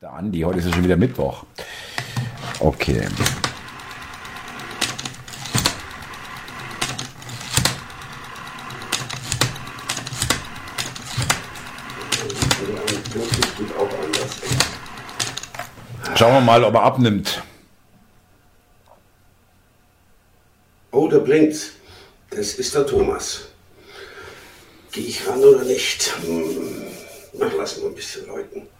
[0.00, 1.44] Der Andi, heute ist es schon wieder Mittwoch.
[2.60, 3.04] Okay.
[16.14, 17.42] Schauen wir mal, ob er abnimmt.
[20.92, 21.72] Oh, da blinkt.
[22.30, 23.48] Das ist der Thomas.
[24.92, 26.14] Gehe ich ran oder nicht?
[26.24, 26.86] Hm.
[27.40, 28.77] Ach, lassen wir ein bisschen läuten.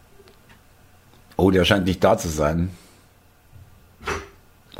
[1.38, 2.70] Oh, der scheint nicht da zu sein.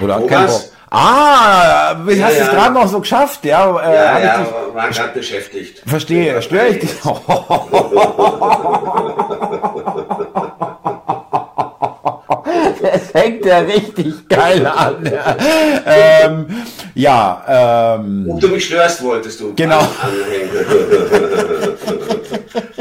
[0.02, 0.62] Oder hat keinen Bock.
[0.90, 2.52] Ah, wie hast du es ja.
[2.52, 3.44] gerade noch so geschafft?
[3.44, 5.82] Ja, äh, Ja, ja, ich war gerade beschäftigt.
[5.86, 6.42] verstehe.
[6.42, 6.90] Störe ich dich?
[12.92, 15.04] Es hängt ja richtig geil an.
[15.04, 15.36] Ja,
[15.86, 16.46] ähm,
[16.94, 19.54] ja ähm, Ob du mich störst, wolltest du.
[19.54, 19.80] Genau.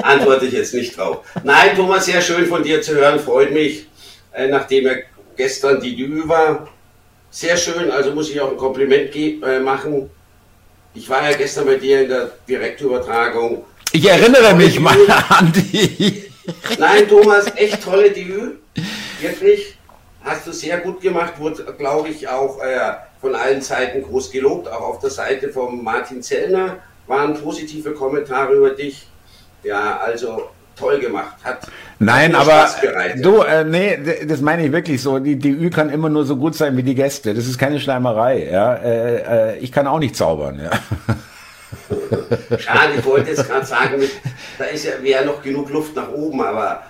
[0.01, 1.19] Antworte ich jetzt nicht drauf.
[1.43, 3.19] Nein, Thomas, sehr schön von dir zu hören.
[3.19, 3.87] Freut mich,
[4.33, 5.03] äh, nachdem er
[5.35, 6.67] gestern die Dü war.
[7.29, 10.09] Sehr schön, also muss ich auch ein Kompliment äh, machen.
[10.93, 13.65] Ich war ja gestern bei dir in der Direktübertragung.
[13.91, 14.97] ich erinnere mich mal
[15.29, 16.23] an die.
[16.79, 18.59] Nein, Thomas, echt tolle Debüt.
[19.19, 19.76] Wirklich.
[20.27, 21.33] Hast du sehr gut gemacht.
[21.37, 24.67] Wurde, glaube ich, auch äh, von allen Seiten groß gelobt.
[24.67, 29.07] Auch auf der Seite von Martin Zellner waren positive Kommentare über dich.
[29.63, 31.37] Ja, also toll gemacht.
[31.43, 31.67] Hat
[31.99, 33.25] Nein, hat aber Spaß bereitet.
[33.25, 33.97] du, äh, nee,
[34.27, 35.17] das meine ich wirklich so.
[35.19, 37.33] Die DÜ kann immer nur so gut sein wie die Gäste.
[37.33, 38.49] Das ist keine Schleimerei.
[38.51, 40.59] Ja, äh, äh, ich kann auch nicht zaubern.
[40.61, 40.71] Ja.
[42.59, 44.01] Schade, ich wollte jetzt gerade sagen,
[44.57, 46.83] da ist ja wäre noch genug Luft nach oben, aber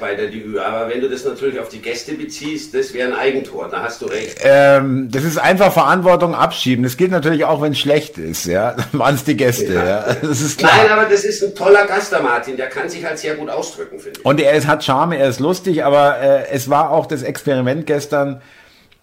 [0.00, 0.58] bei der DÜ.
[0.58, 3.68] Aber wenn du das natürlich auf die Gäste beziehst, das wäre ein Eigentor.
[3.68, 4.38] Da hast du recht.
[4.42, 6.82] Ähm, das ist einfach Verantwortung abschieben.
[6.82, 8.46] Das geht natürlich auch, wenn es schlecht ist.
[8.46, 9.74] Ja, dann waren es die Gäste.
[9.74, 10.16] Ja.
[10.26, 10.72] Das ist klar.
[10.76, 12.56] Nein, aber das ist ein toller Gast, der Martin.
[12.56, 14.24] Der kann sich halt sehr gut ausdrücken, finde ich.
[14.24, 17.86] Und er ist, hat Charme, er ist lustig, aber äh, es war auch das Experiment
[17.86, 18.40] gestern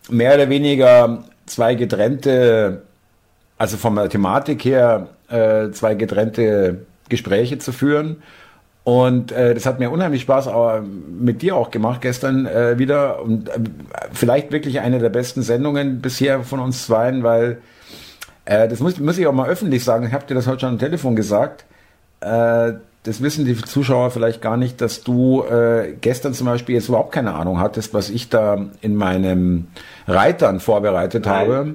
[0.09, 2.81] mehr oder weniger zwei getrennte,
[3.57, 8.21] also von der Thematik her, äh, zwei getrennte Gespräche zu führen.
[8.83, 13.21] Und äh, das hat mir unheimlich Spaß aber mit dir auch gemacht gestern äh, wieder.
[13.21, 13.59] Und äh,
[14.11, 17.61] vielleicht wirklich eine der besten Sendungen bisher von uns zweien, weil
[18.45, 20.05] äh, das muss, muss ich auch mal öffentlich sagen.
[20.05, 21.63] Ich habe dir das heute schon am Telefon gesagt.
[22.19, 22.73] Äh,
[23.03, 27.11] das wissen die Zuschauer vielleicht gar nicht, dass du äh, gestern zum Beispiel jetzt überhaupt
[27.11, 29.67] keine Ahnung hattest, was ich da in meinem
[30.07, 31.35] Reitern vorbereitet Nein.
[31.35, 31.73] habe.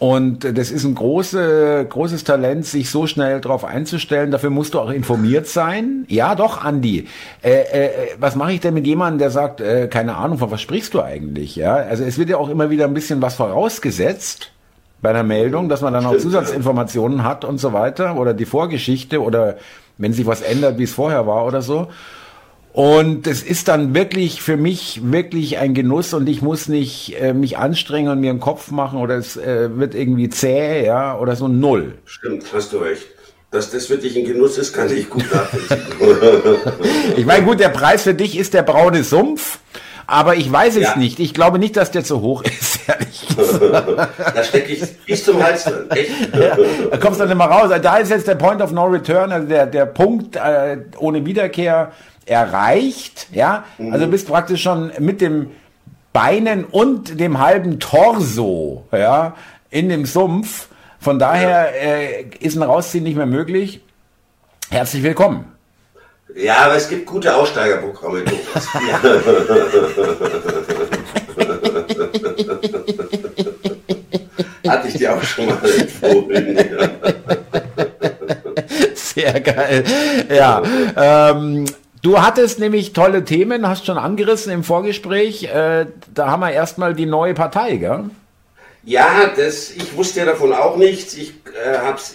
[0.00, 4.30] Und das ist ein große, großes Talent, sich so schnell darauf einzustellen.
[4.30, 6.06] Dafür musst du auch informiert sein.
[6.08, 7.06] Ja, doch, Andi.
[7.42, 10.62] Äh, äh, was mache ich denn mit jemandem, der sagt, äh, keine Ahnung, von was
[10.62, 11.54] sprichst du eigentlich?
[11.54, 14.52] Ja, also es wird ja auch immer wieder ein bisschen was vorausgesetzt
[15.02, 19.22] bei einer Meldung, dass man dann auch Zusatzinformationen hat und so weiter oder die Vorgeschichte
[19.22, 19.58] oder
[19.98, 21.88] wenn sich was ändert, wie es vorher war oder so.
[22.72, 27.32] Und es ist dann wirklich für mich wirklich ein Genuss und ich muss nicht äh,
[27.32, 31.34] mich anstrengen und mir einen Kopf machen oder es äh, wird irgendwie zäh, ja, oder
[31.34, 31.94] so null.
[32.04, 33.06] Stimmt, hast du recht.
[33.50, 35.80] Dass das für dich ein Genuss ist, kann ich gut nachvollziehen.
[37.16, 39.58] Ich meine, gut, der Preis für dich ist der braune Sumpf,
[40.10, 40.96] aber ich weiß es Ja.
[40.96, 41.20] nicht.
[41.20, 45.64] Ich glaube nicht, dass der zu hoch ist, ehrlich da stecke ich bis zum Hals
[45.64, 45.90] drin.
[45.90, 46.10] Echt?
[46.90, 47.70] Da kommst du dann immer raus.
[47.80, 51.92] Da ist jetzt der Point of No Return, also der, der Punkt äh, ohne Wiederkehr
[52.26, 53.28] erreicht.
[53.32, 55.50] Ja, also du bist praktisch schon mit dem
[56.12, 59.34] Beinen und dem halben Torso, ja,
[59.70, 60.68] in dem Sumpf.
[60.98, 63.80] Von daher äh, ist ein Rausziehen nicht mehr möglich.
[64.70, 65.44] Herzlich willkommen.
[66.36, 68.68] Ja, aber es gibt gute Aussteigerprogramme, Thomas.
[74.66, 76.58] Hatte ich dir auch schon mal empfohlen.
[78.94, 79.84] Sehr geil.
[80.28, 80.62] Ja.
[80.96, 81.64] Ähm,
[82.02, 85.44] du hattest nämlich tolle Themen, hast schon angerissen im Vorgespräch.
[85.44, 88.04] Äh, da haben wir erstmal die neue Partei, gell?
[88.84, 91.14] Ja, das, ich wusste ja davon auch nichts.
[91.14, 92.14] Ich äh, habe es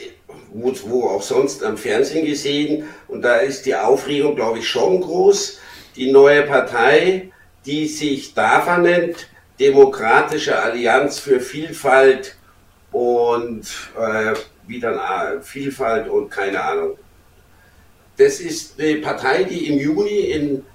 [0.63, 5.59] wo, auch sonst am Fernsehen gesehen und da ist die Aufregung, glaube ich, schon groß.
[5.95, 7.31] Die neue Partei,
[7.65, 9.27] die sich DAFA nennt,
[9.59, 12.35] Demokratische Allianz für Vielfalt
[12.91, 13.63] und
[13.97, 14.33] äh,
[14.67, 16.97] wie dann äh, Vielfalt und keine Ahnung.
[18.17, 20.65] Das ist eine Partei, die im Juni in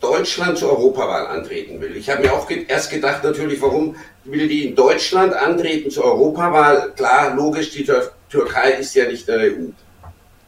[0.00, 1.96] Deutschland zur Europawahl antreten will.
[1.96, 6.04] Ich habe mir auch ge erst gedacht, natürlich, warum will die in Deutschland antreten zur
[6.04, 6.92] Europawahl?
[6.96, 9.68] Klar, logisch, die Tür Türkei ist ja nicht in der EU.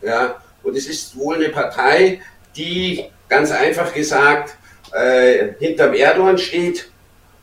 [0.02, 2.20] Ja, und es ist wohl eine Partei,
[2.56, 4.56] die ganz einfach gesagt
[4.92, 6.88] äh, hinterm Erdogan steht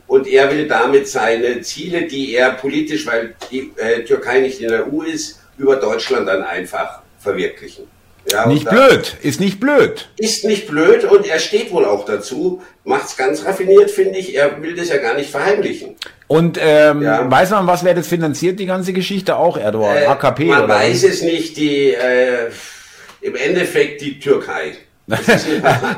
[0.07, 4.69] und er will damit seine Ziele, die er politisch, weil die äh, Türkei nicht in
[4.69, 7.87] der EU ist, über Deutschland dann einfach verwirklichen.
[8.31, 10.09] Ja, nicht blöd, ist nicht blöd.
[10.17, 12.61] Ist nicht blöd und er steht wohl auch dazu.
[12.83, 14.35] Macht's ganz raffiniert, finde ich.
[14.35, 15.95] Er will das ja gar nicht verheimlichen.
[16.31, 17.29] Und ähm, ja.
[17.29, 19.97] weiß man, was wer das finanziert, die ganze Geschichte auch, Erdogan?
[19.97, 20.67] Äh, AKP man oder?
[20.69, 21.57] Man weiß es nicht.
[21.57, 22.49] Die äh,
[23.19, 24.75] im Endeffekt die Türkei.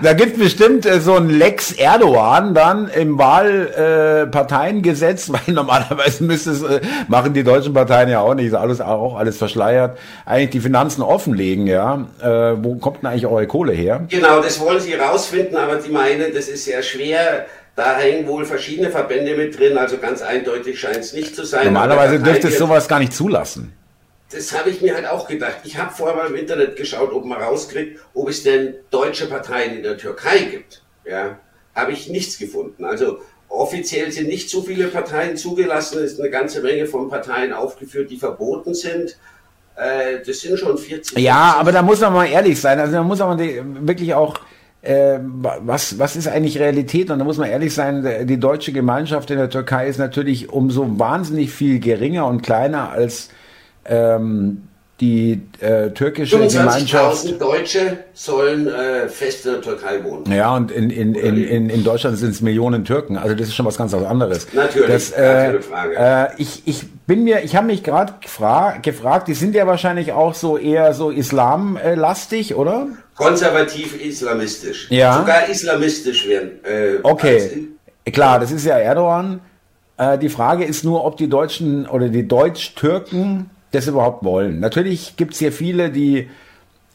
[0.01, 6.49] da gibt bestimmt äh, so ein Lex Erdogan dann im Wahlparteiengesetz, äh, weil normalerweise müsste
[6.49, 10.61] es, äh, machen die deutschen Parteien ja auch nicht, alles auch alles verschleiert, eigentlich die
[10.61, 12.07] Finanzen offenlegen, ja.
[12.23, 14.07] Äh, wo kommt denn eigentlich eure Kohle her?
[14.09, 17.45] Genau, das wollen sie rausfinden, aber die meinen, das ist sehr schwer.
[17.75, 21.65] Da hängen wohl verschiedene Verbände mit drin, also ganz eindeutig scheint es nicht zu sein.
[21.65, 23.73] Normalerweise dürfte es sowas gar nicht zulassen
[24.33, 25.57] das habe ich mir halt auch gedacht.
[25.63, 29.77] Ich habe vorher mal im Internet geschaut, ob man rauskriegt, ob es denn deutsche Parteien
[29.77, 30.81] in der Türkei gibt.
[31.05, 31.37] Ja,
[31.75, 32.85] habe ich nichts gefunden.
[32.85, 35.99] Also offiziell sind nicht so viele Parteien zugelassen.
[35.99, 39.17] Es ist eine ganze Menge von Parteien aufgeführt, die verboten sind.
[39.75, 41.17] Äh, das sind schon 40.
[41.19, 42.79] Ja, aber da muss man mal ehrlich sein.
[42.79, 44.39] Also da muss man wirklich auch
[44.83, 47.09] äh, was, was ist eigentlich Realität?
[47.09, 50.99] Und da muss man ehrlich sein, die deutsche Gemeinschaft in der Türkei ist natürlich umso
[50.99, 53.29] wahnsinnig viel geringer und kleiner als
[53.85, 54.63] ähm,
[54.99, 57.41] die äh, türkische Gemeinschaft.
[57.41, 60.31] Deutsche sollen äh, fest in der Türkei wohnen.
[60.31, 63.17] Ja, und in, in, in, in, in Deutschland sind es Millionen Türken.
[63.17, 64.47] Also das ist schon was ganz anderes.
[64.53, 65.95] Natürlich, das, äh, Frage.
[65.95, 70.11] Äh, ich, ich bin mir, ich habe mich gerade gefra gefragt, die sind ja wahrscheinlich
[70.11, 72.87] auch so eher so islamlastig, oder?
[73.15, 74.87] Konservativ islamistisch.
[74.89, 75.17] Ja.
[75.19, 76.51] Sogar islamistisch werden.
[76.63, 77.67] Äh, okay.
[78.11, 79.39] Klar, das ist ja Erdogan.
[79.97, 84.59] Äh, die Frage ist nur, ob die Deutschen oder die Deutsch-Türken das überhaupt wollen.
[84.59, 86.29] Natürlich gibt es hier viele, die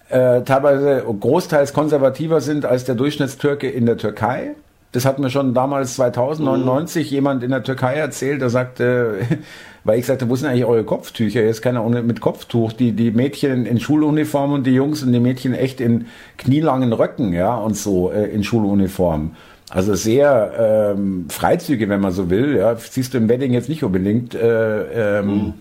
[0.08, 4.54] äh, teilweise großteils konservativer sind als der Durchschnittstürke in der Türkei.
[4.92, 7.14] Das hat mir schon damals 2099 mhm.
[7.14, 9.18] jemand in der Türkei erzählt, der sagte,
[9.84, 11.42] weil ich sagte, wo sind eigentlich eure Kopftücher?
[11.42, 12.72] Jetzt keiner ohne mit Kopftuch.
[12.72, 16.06] Die, die Mädchen in Schuluniform und die Jungs und die Mädchen echt in
[16.38, 19.32] knielangen Röcken, ja, und so äh, in Schuluniform.
[19.70, 22.56] Also sehr ähm, Freizüge, wenn man so will.
[22.56, 24.34] Ja, siehst du im Wedding jetzt nicht unbedingt.
[24.34, 25.54] Äh, ähm, mhm.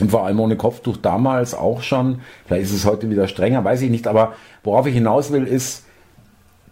[0.00, 2.20] Und vor allem ohne Kopftuch damals auch schon.
[2.46, 4.06] Vielleicht ist es heute wieder strenger, weiß ich nicht.
[4.06, 4.32] Aber
[4.64, 5.84] worauf ich hinaus will, ist,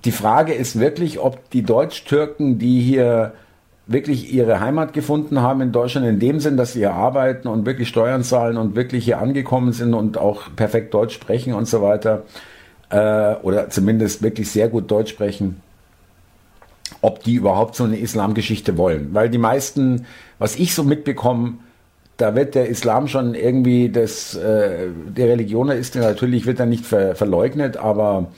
[0.04, 3.32] die Frage ist wirklich, ob die Deutsch-Türken, die hier
[3.86, 7.66] wirklich ihre Heimat gefunden haben in Deutschland, in dem Sinn, dass sie hier arbeiten und
[7.66, 11.82] wirklich Steuern zahlen und wirklich hier angekommen sind und auch perfekt Deutsch sprechen und so
[11.82, 12.22] weiter,
[12.90, 15.60] äh, oder zumindest wirklich sehr gut Deutsch sprechen,
[17.02, 19.08] ob die überhaupt so eine Islamgeschichte wollen.
[19.12, 20.06] Weil die meisten,
[20.38, 21.54] was ich so mitbekomme,
[22.16, 26.86] da wird der Islam schon irgendwie das, äh, die Religion ist natürlich, wird dann nicht
[26.86, 28.28] ver, verleugnet, aber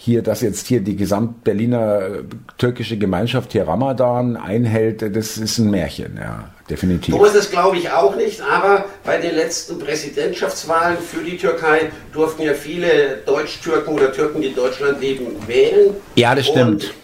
[0.00, 2.22] hier, dass jetzt hier die Gesamt-Berliner äh,
[2.56, 7.12] türkische Gemeinschaft hier Ramadan einhält, das ist ein Märchen, ja, definitiv.
[7.12, 11.90] So ist es, glaube ich, auch nicht, aber bei den letzten Präsidentschaftswahlen für die Türkei
[12.12, 15.96] durften ja viele Deutsch-Türken oder Türken, die in Deutschland leben, wählen.
[16.14, 16.84] Ja, das stimmt.
[16.84, 16.94] Und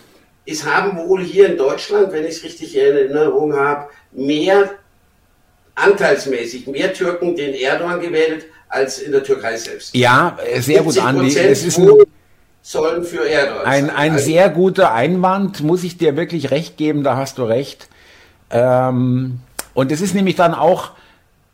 [0.46, 4.70] es haben wohl hier in Deutschland, wenn ich es richtig in Erinnerung habe, mehr
[5.74, 9.96] anteilsmäßig mehr Türken den Erdogan gewählt als in der Türkei selbst.
[9.96, 11.36] Ja, sehr gut, Andi.
[11.36, 11.88] Es ist ein,
[12.66, 17.04] sollen für Erdogan ein, ein also, sehr guter Einwand, muss ich dir wirklich recht geben,
[17.04, 17.88] da hast du recht.
[18.50, 19.40] Ähm,
[19.74, 20.90] und es ist nämlich dann auch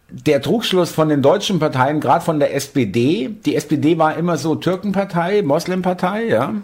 [0.08, 3.30] der Trugschluss von den deutschen Parteien, gerade von der SPD.
[3.44, 6.54] Die SPD war immer so Türkenpartei, Moslempartei, ja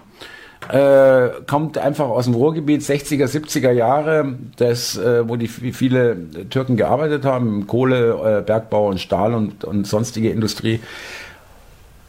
[0.68, 6.16] äh, kommt einfach aus dem Ruhrgebiet 60er, 70er Jahre, das, äh, wo die viele
[6.50, 10.80] Türken gearbeitet haben, Kohle, äh, Bergbau und Stahl und, und sonstige Industrie.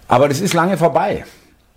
[0.08, 1.26] Aber das ist lange vorbei.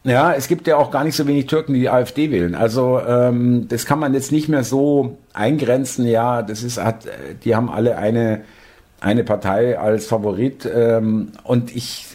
[0.03, 2.55] Ja, es gibt ja auch gar nicht so wenig Türken, die die AfD wählen.
[2.55, 6.07] Also ähm, das kann man jetzt nicht mehr so eingrenzen.
[6.07, 7.07] Ja, das ist hat,
[7.45, 8.43] die haben alle eine
[9.01, 10.69] eine Partei als Favorit.
[10.73, 12.07] Ähm, und ich,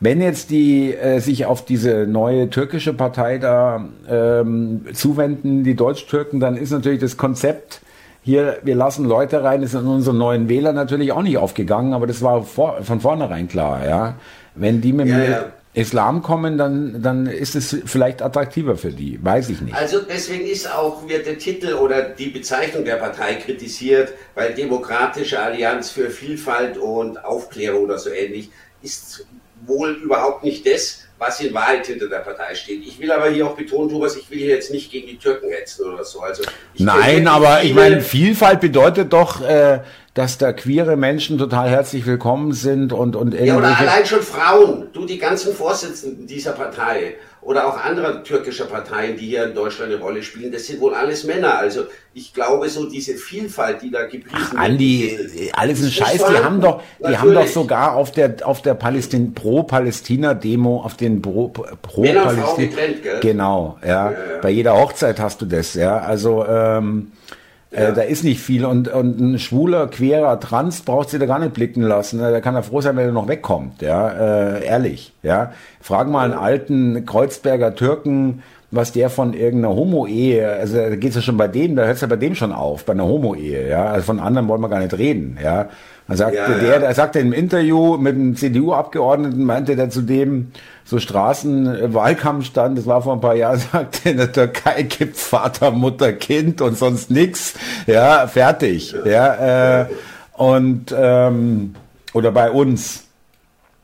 [0.00, 6.40] wenn jetzt die äh, sich auf diese neue türkische Partei da ähm, zuwenden, die Deutsch-Türken,
[6.40, 7.82] dann ist natürlich das Konzept
[8.24, 12.06] hier, wir lassen Leute rein, ist in unseren neuen Wähler natürlich auch nicht aufgegangen, aber
[12.06, 14.14] das war vor, von vornherein klar, ja.
[14.54, 15.44] Wenn die mit ja, mir ja.
[15.74, 19.18] Islam kommen, dann, dann ist es vielleicht attraktiver für die.
[19.22, 19.74] Weiß ich nicht.
[19.74, 25.40] Also deswegen ist auch, wird der Titel oder die Bezeichnung der Partei kritisiert, weil Demokratische
[25.40, 28.50] Allianz für Vielfalt und Aufklärung oder so ähnlich
[28.82, 29.24] ist
[29.64, 32.84] wohl überhaupt nicht das, was in Wahrheit hinter der Partei steht.
[32.84, 35.50] Ich will aber hier auch betonen, Thomas, ich will hier jetzt nicht gegen die Türken
[35.50, 36.20] hetzen oder so.
[36.20, 36.42] Also
[36.76, 39.80] Nein, aber ich meine, Vielfalt bedeutet doch, äh,
[40.14, 44.88] dass da queere Menschen total herzlich willkommen sind und, und Ja, oder allein schon Frauen,
[44.92, 49.90] du die ganzen Vorsitzenden dieser Partei oder auch anderer türkischer Parteien, die hier in Deutschland
[49.90, 51.56] eine Rolle spielen, das sind wohl alles Männer.
[51.58, 54.62] Also ich glaube, so diese Vielfalt, die da gepriesen wird.
[54.62, 57.20] Andi, alles ein Scheiß, die haben doch, die Natürlich.
[57.20, 62.76] haben doch sogar auf der, auf der Palästin, Pro-Palästina-Demo, auf den Pro, Pro Palästina,
[63.20, 63.88] genau, ja.
[63.88, 64.18] Ja, ja.
[64.42, 65.98] Bei jeder Hochzeit hast du das, ja.
[65.98, 67.41] Also, ähm, äh,
[67.72, 67.88] ja.
[67.88, 71.38] Äh, da ist nicht viel und, und ein schwuler, querer Trans braucht sie da gar
[71.38, 72.18] nicht blicken lassen.
[72.18, 73.82] Da kann er froh sein, wenn er noch wegkommt.
[73.82, 75.12] Ja, äh, ehrlich.
[75.22, 81.14] Ja, frag mal einen alten Kreuzberger Türken, was der von irgendeiner Homo-Ehe, also da geht's
[81.14, 83.68] ja schon bei dem, da hört's ja bei dem schon auf, bei einer Homo-Ehe.
[83.68, 85.38] Ja, also von anderen wollen wir gar nicht reden.
[85.42, 85.68] Ja,
[86.08, 86.78] dann sagte ja, der, ja.
[86.78, 90.52] der sagte im Interview mit einem CDU-Abgeordneten, meinte der zu dem,
[90.84, 96.14] so Straßenwahlkampfstand, das war vor ein paar Jahren, sagte, in der Türkei gibt's Vater, Mutter,
[96.14, 97.54] Kind und sonst nix.
[97.86, 98.94] Ja, fertig.
[99.04, 99.86] Ja, äh,
[100.32, 101.74] und ähm,
[102.14, 103.04] oder bei uns.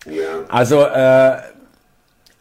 [0.06, 0.12] Ja.
[0.48, 1.36] Also, äh,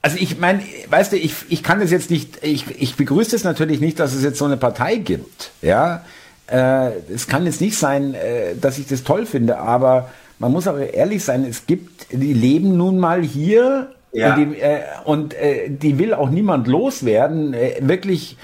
[0.01, 3.43] also ich meine, weißt du, ich, ich kann das jetzt nicht, ich, ich begrüße es
[3.43, 5.51] natürlich nicht, dass es jetzt so eine Partei gibt.
[5.61, 6.03] Ja,
[6.47, 10.67] äh, es kann jetzt nicht sein, äh, dass ich das toll finde, aber man muss
[10.67, 14.35] auch ehrlich sein, es gibt, die leben nun mal hier ja.
[14.35, 17.53] und, die, äh, und äh, die will auch niemand loswerden.
[17.53, 18.37] Äh, wirklich,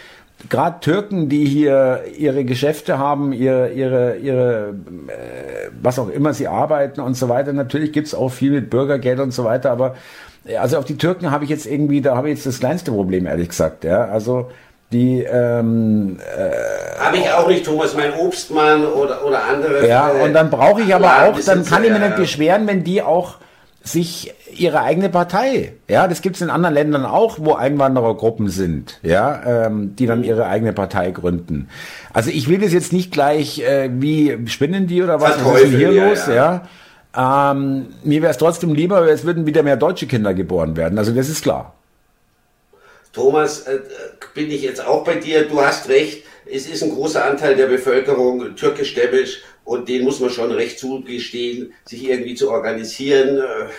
[0.49, 4.73] gerade Türken, die hier ihre Geschäfte haben, ihre, ihre, ihre
[5.07, 7.53] äh, was auch immer sie arbeiten und so weiter.
[7.53, 9.95] Natürlich gibt's auch viel mit Bürgergeld und so weiter, aber
[10.59, 13.25] also auf die Türken habe ich jetzt irgendwie, da habe ich jetzt das kleinste Problem,
[13.25, 13.83] ehrlich gesagt.
[13.83, 14.49] Ja, also
[14.91, 19.87] die ähm, äh, habe ich auch nicht, Thomas, mein Obstmann oder, oder andere.
[19.87, 23.01] Ja, und dann brauche ich aber auch, dann kann ich mir nicht beschweren, wenn die
[23.01, 23.37] auch
[23.83, 29.65] sich ihre eigene Partei, ja, das gibt's in anderen Ländern auch, wo Einwanderergruppen sind, ja,
[29.65, 31.69] ähm, die dann ihre eigene Partei gründen.
[32.13, 35.71] Also ich will das jetzt nicht gleich, äh, wie spinnen die oder was, was ist
[35.71, 36.33] denn hier ja, los, ja.
[36.33, 36.61] ja.
[37.15, 40.97] Ähm, mir wäre es trotzdem lieber, es würden wieder mehr deutsche Kinder geboren werden.
[40.97, 41.75] Also das ist klar.
[43.11, 43.79] Thomas, äh,
[44.33, 45.47] bin ich jetzt auch bei dir.
[45.47, 46.25] Du hast recht.
[46.45, 51.73] Es ist ein großer Anteil der Bevölkerung türkisch-stämmisch und den muss man schon recht zugestehen,
[51.85, 53.37] sich irgendwie zu organisieren.
[53.37, 53.69] Äh,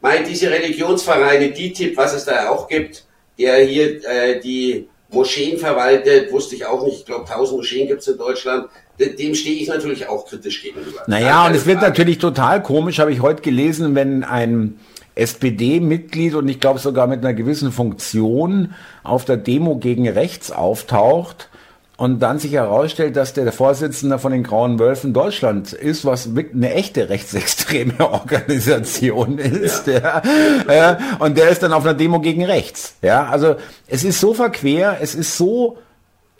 [0.00, 3.04] meint diese Religionsvereine, DITIB, was es da auch gibt,
[3.38, 7.00] der hier äh, die Moscheen verwaltet, wusste ich auch nicht.
[7.00, 8.68] Ich glaube, tausend Moscheen gibt es in Deutschland.
[8.98, 11.02] Dem stehe ich natürlich auch kritisch gegenüber.
[11.06, 14.78] Naja, und es wird natürlich total komisch, habe ich heute gelesen, wenn ein
[15.16, 21.48] SPD-Mitglied und ich glaube sogar mit einer gewissen Funktion auf der Demo gegen rechts auftaucht
[21.96, 26.74] und dann sich herausstellt, dass der Vorsitzende von den Grauen Wölfen Deutschland ist, was eine
[26.74, 30.22] echte rechtsextreme Organisation ist, ja.
[30.68, 30.98] ja.
[31.20, 32.96] Und der ist dann auf einer Demo gegen rechts.
[33.02, 35.78] Ja, also es ist so verquer, es ist so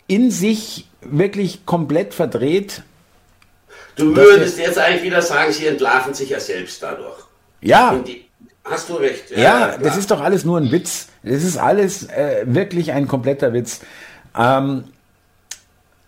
[0.07, 2.83] in sich wirklich komplett verdreht.
[3.95, 7.17] Du würdest jetzt eigentlich wieder sagen, sie entlarven sich ja selbst dadurch.
[7.61, 7.99] Ja.
[8.63, 9.31] Hast du recht.
[9.31, 11.07] Ja, ja das ist doch alles nur ein Witz.
[11.23, 13.81] Das ist alles äh, wirklich ein kompletter Witz.
[14.37, 14.85] Ähm,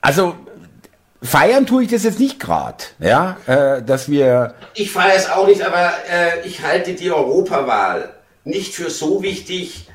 [0.02, 0.36] also
[1.22, 4.56] feiern tue ich das jetzt nicht gerade, ja, äh, dass wir.
[4.74, 8.14] Ich feiere es auch nicht, aber äh, ich halte die Europawahl
[8.44, 9.87] nicht für so wichtig,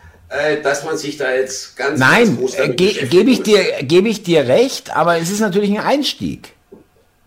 [0.63, 4.47] dass man sich da jetzt ganz nein äh, ge gebe ich dir gebe ich dir
[4.49, 6.53] recht, aber es ist natürlich ein Einstieg.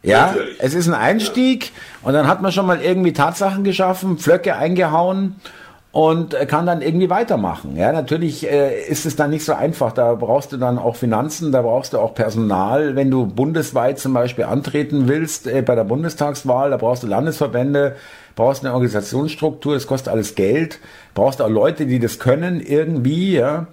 [0.01, 0.57] Ja, natürlich.
[0.59, 1.71] es ist ein Einstieg ja.
[2.07, 5.35] und dann hat man schon mal irgendwie Tatsachen geschaffen, Pflöcke eingehauen
[5.95, 7.77] und kann dann irgendwie weitermachen.
[7.77, 9.93] Ja, natürlich äh, ist es dann nicht so einfach.
[9.93, 12.97] Da brauchst du dann auch Finanzen, da brauchst du auch Personal.
[12.97, 17.95] Wenn du bundesweit zum Beispiel antreten willst äh, bei der Bundestagswahl, da brauchst du Landesverbände,
[18.35, 20.81] brauchst eine Organisationsstruktur, das kostet alles Geld,
[21.13, 23.67] brauchst auch Leute, die das können irgendwie, ja.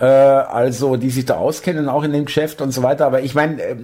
[0.00, 3.06] Äh, also die sich da auskennen, auch in dem Geschäft und so weiter.
[3.06, 3.76] Aber ich meine, äh,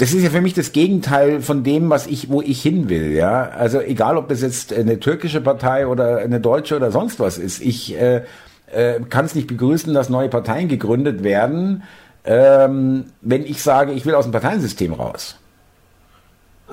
[0.00, 3.12] das ist ja für mich das Gegenteil von dem, was ich, wo ich hin will,
[3.12, 3.50] ja.
[3.50, 7.60] Also egal, ob das jetzt eine türkische Partei oder eine deutsche oder sonst was ist.
[7.60, 8.24] Ich äh,
[8.72, 11.82] äh, kann es nicht begrüßen, dass neue Parteien gegründet werden,
[12.24, 15.36] ähm, wenn ich sage, ich will aus dem Parteiensystem raus.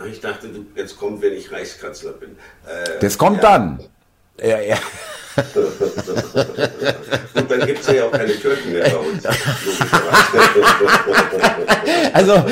[0.10, 2.30] Ich dachte, du, jetzt kommt, wenn ich Reichskanzler bin.
[2.66, 3.58] Äh, das kommt ja.
[3.58, 3.80] dann.
[4.42, 4.78] Ja, ja.
[7.36, 9.24] Und dann gibt es ja auch keine Türken mehr bei uns.
[12.14, 12.44] also,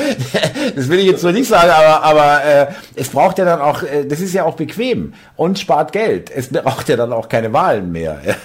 [0.74, 3.82] das will ich jetzt so nicht sagen, aber, aber äh, es braucht ja dann auch,
[3.82, 6.30] äh, das ist ja auch bequem und spart Geld.
[6.30, 8.20] Es braucht ja dann auch keine Wahlen mehr.
[8.24, 8.36] Ja.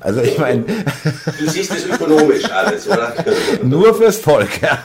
[0.00, 0.62] Also ich meine.
[0.62, 3.12] Du siehst es ökonomisch alles, oder?
[3.62, 4.62] Nur fürs Volk.
[4.62, 4.78] Ja.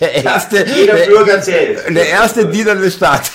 [0.00, 1.78] Der erste, ja, jeder der, Bürger zählt.
[1.88, 3.30] Der erste Diener des Staates.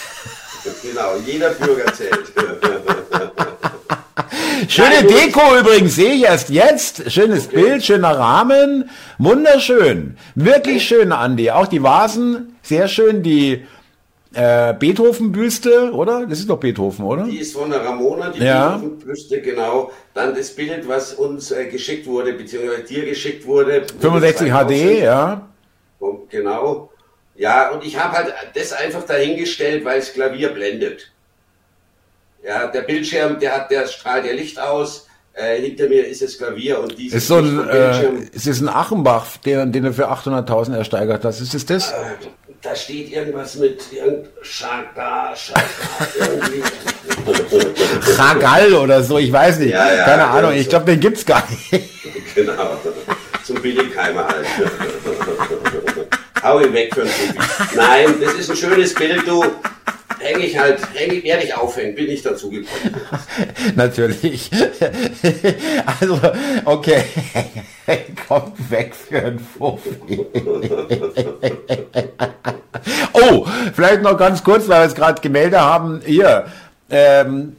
[0.83, 2.33] Genau, jeder Bürger zählt.
[4.69, 7.11] Schöne Deko übrigens, sehe ich erst jetzt.
[7.11, 7.55] Schönes okay.
[7.55, 8.87] Bild, schöner Rahmen.
[9.17, 10.15] Wunderschön.
[10.35, 11.49] Wirklich schön, Andi.
[11.49, 13.23] Auch die Vasen, sehr schön.
[13.23, 13.65] Die
[14.35, 16.27] äh, Beethoven-Büste, oder?
[16.27, 17.23] Das ist doch Beethoven, oder?
[17.23, 18.77] Die ist von der Ramona, die Ja.
[18.77, 19.91] Beethoven-Büste, genau.
[20.13, 23.87] Dann das Bild, was uns äh, geschickt wurde, beziehungsweise dir geschickt wurde.
[23.99, 25.47] 65 HD, ja.
[25.97, 26.91] Und Genau.
[27.35, 31.09] Ja, und ich habe halt das einfach dahingestellt, weil das Klavier blendet.
[32.45, 35.07] Ja, der Bildschirm, der hat, der strahlt ja Licht aus.
[35.33, 38.61] Äh, hinter mir ist das Klavier und dieses Ist so ein, äh, Bildschirm, es ist
[38.61, 41.39] ein Achenbach, den, den du für 800.000 ersteigert hast.
[41.39, 41.91] Ist es das?
[41.91, 41.95] äh,
[42.61, 44.27] da steht irgendwas mit irgend
[46.19, 46.63] irgendwie.
[48.15, 49.71] Chagall oder so, ich weiß nicht.
[49.71, 50.57] Ja, ja, Keine ja, Ahnung, so.
[50.57, 51.89] ich glaube, den gibt's gar nicht.
[52.35, 52.77] genau.
[53.45, 54.45] Zum Billigheimer halt.
[56.43, 57.75] Hau ihn weg für Profi.
[57.75, 59.43] Nein, das ist ein schönes Bild, du.
[60.19, 62.95] Häng ich halt, häng ich, werde ich aufhängen, bin ich dazu gekommen.
[63.75, 64.49] Natürlich.
[65.85, 66.19] Also,
[66.65, 67.03] okay.
[68.27, 70.25] Kommt weg für Fuffi.
[73.13, 76.01] Oh, vielleicht noch ganz kurz, weil wir es gerade Gemälde haben.
[76.05, 76.45] Hier,
[76.89, 77.55] ähm,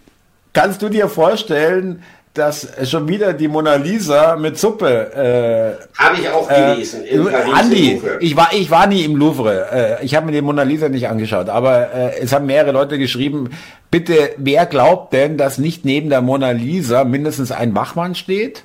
[0.52, 2.02] kannst du dir vorstellen,
[2.35, 7.05] dass schon wieder die Mona Lisa mit Suppe äh, Habe ich auch gelesen.
[7.05, 9.99] in Paris im Andi, ich war, ich war nie im Louvre.
[10.01, 12.99] Äh, ich habe mir die Mona Lisa nicht angeschaut, aber äh, es haben mehrere Leute
[12.99, 13.51] geschrieben,
[13.91, 18.65] bitte, wer glaubt denn, dass nicht neben der Mona Lisa mindestens ein Wachmann steht,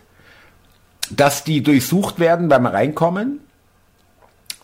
[1.09, 3.39] dass die durchsucht werden beim Reinkommen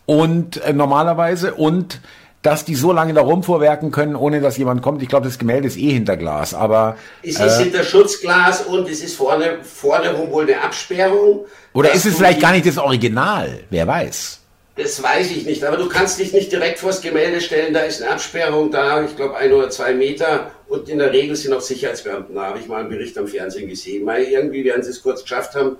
[0.05, 2.01] und äh, normalerweise und
[2.41, 5.01] dass die so lange da rumvorwerken können, ohne dass jemand kommt.
[5.03, 9.03] Ich glaube, das Gemälde ist eh hinter Glas, aber Es ist hinter Schutzglas und es
[9.03, 11.45] ist vorne, vorne rum wohl eine Absperrung.
[11.73, 13.59] oder ist es vielleicht die- gar nicht das Original?
[13.69, 14.39] Wer weiß?
[14.77, 18.01] Das weiß ich nicht, aber du kannst dich nicht direkt vors Gemälde stellen, da ist
[18.01, 21.61] eine Absperrung da, ich glaube ein oder zwei Meter und in der Regel sind auch
[21.61, 24.05] Sicherheitsbeamten da, habe ich mal einen Bericht am Fernsehen gesehen.
[24.07, 25.75] Weil irgendwie werden sie es kurz geschafft haben, äh,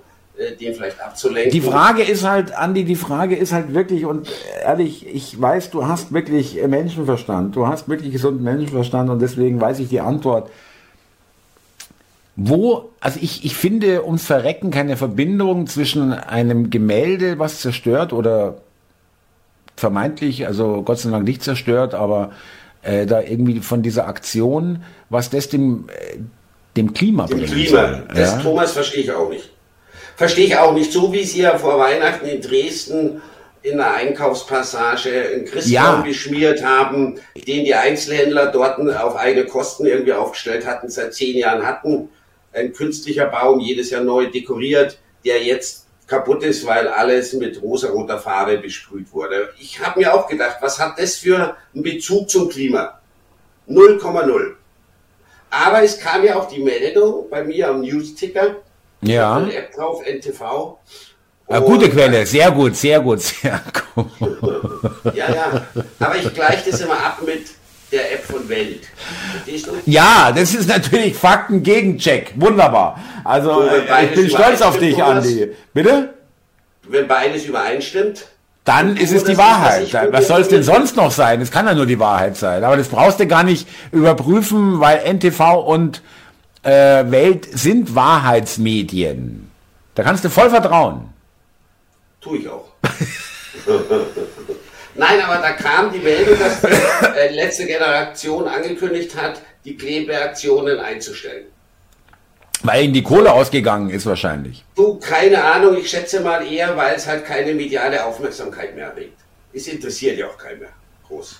[0.60, 1.52] den vielleicht abzulenken.
[1.52, 4.30] Die Frage ist halt, Andi, die Frage ist halt wirklich, und
[4.64, 9.80] ehrlich, ich weiß, du hast wirklich Menschenverstand, du hast wirklich gesunden Menschenverstand und deswegen weiß
[9.80, 10.50] ich die Antwort.
[12.36, 18.56] Wo, also ich, ich finde ums Verrecken keine Verbindung zwischen einem Gemälde, was zerstört oder
[19.76, 22.32] vermeintlich, also Gott sei Dank nicht zerstört, aber
[22.84, 26.18] äh, da irgendwie von dieser Aktion, was das dem, äh,
[26.78, 28.42] dem Klima Im bringen Klima, das ja?
[28.42, 29.50] Thomas verstehe ich auch nicht.
[30.22, 30.92] Verstehe ich auch nicht.
[30.92, 33.24] So wie sie ja vor Weihnachten in Dresden
[33.64, 36.02] in der Einkaufspassage einen Christbaum Ja.
[36.02, 41.66] geschmiert haben, den die Einzelhändler dort auf eigene Kosten irgendwie aufgestellt hatten, seit zehn Jahren
[41.66, 42.10] hatten.
[42.54, 48.20] Ein künstlicher Baum, jedes Jahr neu dekoriert, der jetzt kaputt ist, weil alles mit rosaroter
[48.20, 49.50] Farbe besprüht wurde.
[49.60, 53.00] Ich habe mir auch gedacht, was hat das für einen Bezug zum Klima?
[53.68, 54.54] 0,0.
[55.50, 58.58] Aber es kam ja auch die Meldung bei mir am News-Ticker.
[59.02, 59.36] Ja.
[59.38, 60.78] Eine App drauf, NTV.
[61.50, 63.62] Ja, Und- gute Quelle, sehr gut, sehr gut, sehr
[63.96, 64.08] gut.
[65.14, 65.62] Ja, ja.
[66.00, 67.48] Aber ich gleiche das immer ab mit
[67.92, 68.88] der App von Welt.
[69.86, 72.34] Ja, das ist natürlich Fakten Gegencheck.
[72.36, 72.98] Wunderbar.
[73.24, 75.02] Also, äh, ich bin stolz auf dich.
[75.04, 75.52] Andi.
[75.74, 76.14] Bitte?
[76.88, 78.26] Wenn beides übereinstimmt,
[78.64, 79.92] Dann ist es die Wahrheit.
[80.12, 81.42] Was soll es denn sonst noch sein?
[81.42, 82.64] Es kann ja nur die Wahrheit sein.
[82.64, 86.02] Aber das brauchst du gar nicht überprüfen, weil NTV und
[86.64, 89.50] äh, Welt sind Wahrheitsmedien.
[89.96, 91.10] Da kannst du voll vertrauen.
[92.22, 92.68] tue ich auch.
[94.96, 96.68] Nein, aber da kam die Meldung, dass die
[97.18, 101.46] äh, letzte Generation angekündigt hat, die Klebeaktionen einzustellen.
[102.64, 104.64] Weil ihnen die Kohle ausgegangen ist wahrscheinlich.
[104.76, 109.18] Du, keine Ahnung, ich schätze mal eher, weil es halt keine mediale Aufmerksamkeit mehr erregt.
[109.54, 110.70] Es interessiert ja auch keinen mehr.
[111.08, 111.40] Groß.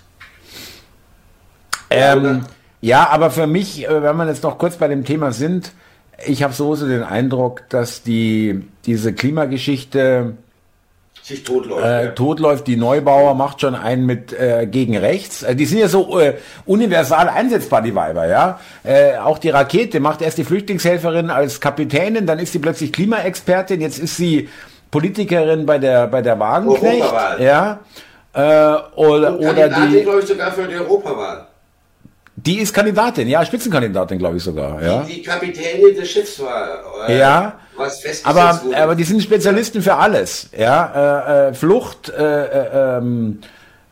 [1.92, 2.46] Ähm?
[2.82, 5.72] Ja, aber für mich, äh, wenn wir jetzt noch kurz bei dem Thema sind,
[6.26, 10.34] ich habe so den Eindruck, dass die diese Klimageschichte
[11.24, 11.84] Sich totläuft.
[11.86, 12.12] äh, ja.
[12.12, 12.68] totläuft.
[12.68, 15.44] Die Neubauer macht schon einen mit äh, gegen rechts.
[15.44, 18.60] Äh, die sind ja so äh, universal einsetzbar, die Weiber, ja.
[18.84, 23.82] Äh, auch die Rakete macht erst die Flüchtlingshelferin als Kapitänin, dann ist sie plötzlich Klimaexpertin,
[23.82, 24.50] jetzt ist sie
[24.90, 27.42] Politikerin bei der bei der Wagenknecht, Europawahl.
[27.42, 27.80] ja.
[28.34, 28.40] Äh,
[28.96, 31.48] oder oder die glaube ich, sogar für die Europawahl.
[32.36, 35.04] Die ist Kandidatin, ja, Spitzenkandidatin, glaube ich sogar, ja.
[35.04, 37.08] Die, die Kapitänin des Schiffs war.
[37.08, 38.78] Äh, Ja, Was festgesetzt Aber, wurde.
[38.78, 40.50] aber die sind Spezialisten für alles.
[40.58, 43.40] Ja, äh, äh, Flucht, äh, äh, ähm,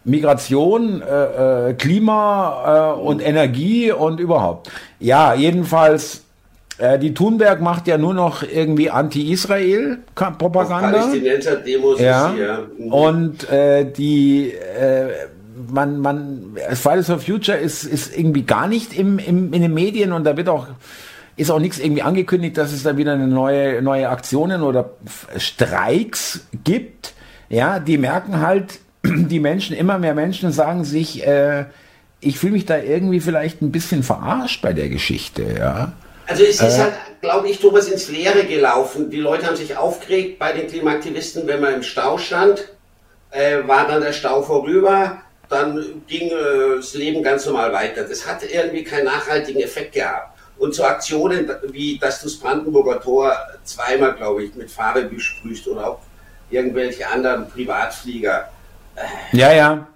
[0.06, 4.72] Migration, äh, äh, Klima äh, und Energie und überhaupt.
[5.00, 6.22] Ja, jedenfalls,
[6.78, 10.92] äh, die Thunberg macht ja nur noch irgendwie Anti-Israel-Propaganda.
[11.00, 12.30] Palästinenser-Demos Ja.
[12.30, 12.68] ist hier.
[12.78, 12.94] Mhm.
[12.94, 15.10] Und äh, die äh,
[15.68, 20.14] man, man, Fridays for Future ist, ist irgendwie gar nicht im, im, in den Medien
[20.14, 20.68] und da wird auch,
[21.36, 24.92] ist auch nichts irgendwie angekündigt, dass es da wieder eine neue, neue Aktionen oder
[25.38, 27.14] Streiks gibt.
[27.50, 31.66] Ja, die merken halt, die Menschen, immer mehr Menschen sagen sich, äh,
[32.22, 35.94] ich fühle mich da irgendwie vielleicht ein bisschen verarscht bei der Geschichte, ja.
[36.28, 39.10] Also es ist äh, halt, glaube ich, Thomas ins Leere gelaufen.
[39.10, 42.70] Die Leute haben sich aufgeregt bei den Klimaaktivisten, wenn man im Stau stand,
[43.32, 48.04] äh, war dann der Stau vorüber, dann ging äh, das Leben ganz normal weiter.
[48.04, 50.38] Das hat irgendwie keinen nachhaltigen Effekt gehabt.
[50.58, 55.68] Und so Aktionen wie, dass du das Brandenburger Tor zweimal, glaube ich, mit Farbe besprühst
[55.68, 56.00] oder auch
[56.50, 58.50] irgendwelche anderen Privatflieger.
[58.96, 59.88] Äh, ja, ja.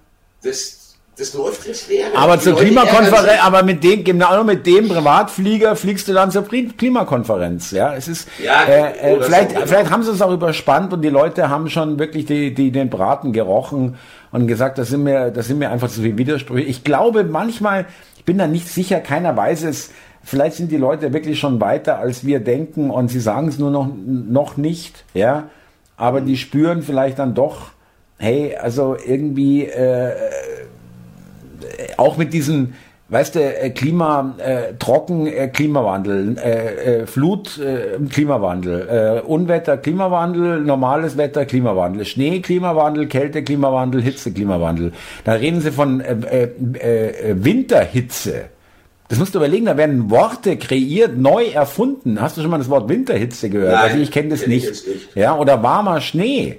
[0.42, 0.83] Das,
[1.16, 2.10] das läuft ins Leere.
[2.16, 7.72] Aber zur Klimakonferenz, aber mit dem, genau mit dem Privatflieger fliegst du dann zur Klimakonferenz.
[7.72, 11.10] Ja, es ist, ja, äh, äh, vielleicht, vielleicht haben sie es auch überspannt und die
[11.10, 13.98] Leute haben schon wirklich die, die, den Braten gerochen
[14.32, 16.66] und gesagt, das sind mir, das sind mir einfach zu viele Widersprüche.
[16.68, 17.86] Ich glaube manchmal,
[18.18, 19.92] ich bin da nicht sicher, keiner weiß es,
[20.24, 23.70] vielleicht sind die Leute wirklich schon weiter, als wir denken und sie sagen es nur
[23.70, 25.50] noch, noch nicht, ja,
[25.96, 27.68] aber die spüren vielleicht dann doch,
[28.18, 30.14] hey, also irgendwie, äh,
[31.98, 32.74] auch mit diesen,
[33.10, 39.78] weißt du, äh, Klima, äh, Trocken, äh, Klimawandel, äh, äh, Flut, äh, Klimawandel, äh, Unwetter,
[39.78, 44.94] Klimawandel, normales Wetter, Klimawandel, Schnee, Klimawandel, Kälte, Klimawandel, Hitze, Klimawandel.
[45.24, 48.46] Da reden sie von äh, äh, äh, Winterhitze.
[49.10, 52.20] Das musst du überlegen, da werden Worte kreiert, neu erfunden.
[52.20, 53.74] Hast du schon mal das Wort Winterhitze gehört?
[53.74, 54.68] Nein, also ich kenne das nicht.
[54.70, 55.16] nicht.
[55.16, 56.58] Ja, oder warmer Schnee.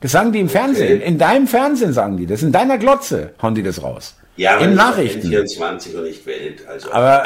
[0.00, 0.98] Das sagen die im Fernsehen.
[0.98, 1.08] Okay.
[1.08, 2.42] In deinem Fernsehen sagen die das.
[2.42, 4.14] In deiner Glotze hauen die das raus.
[4.36, 5.28] Ja, in Nachrichten.
[5.28, 6.62] 24 und nicht Welt.
[6.68, 6.92] Also.
[6.92, 7.24] Aber.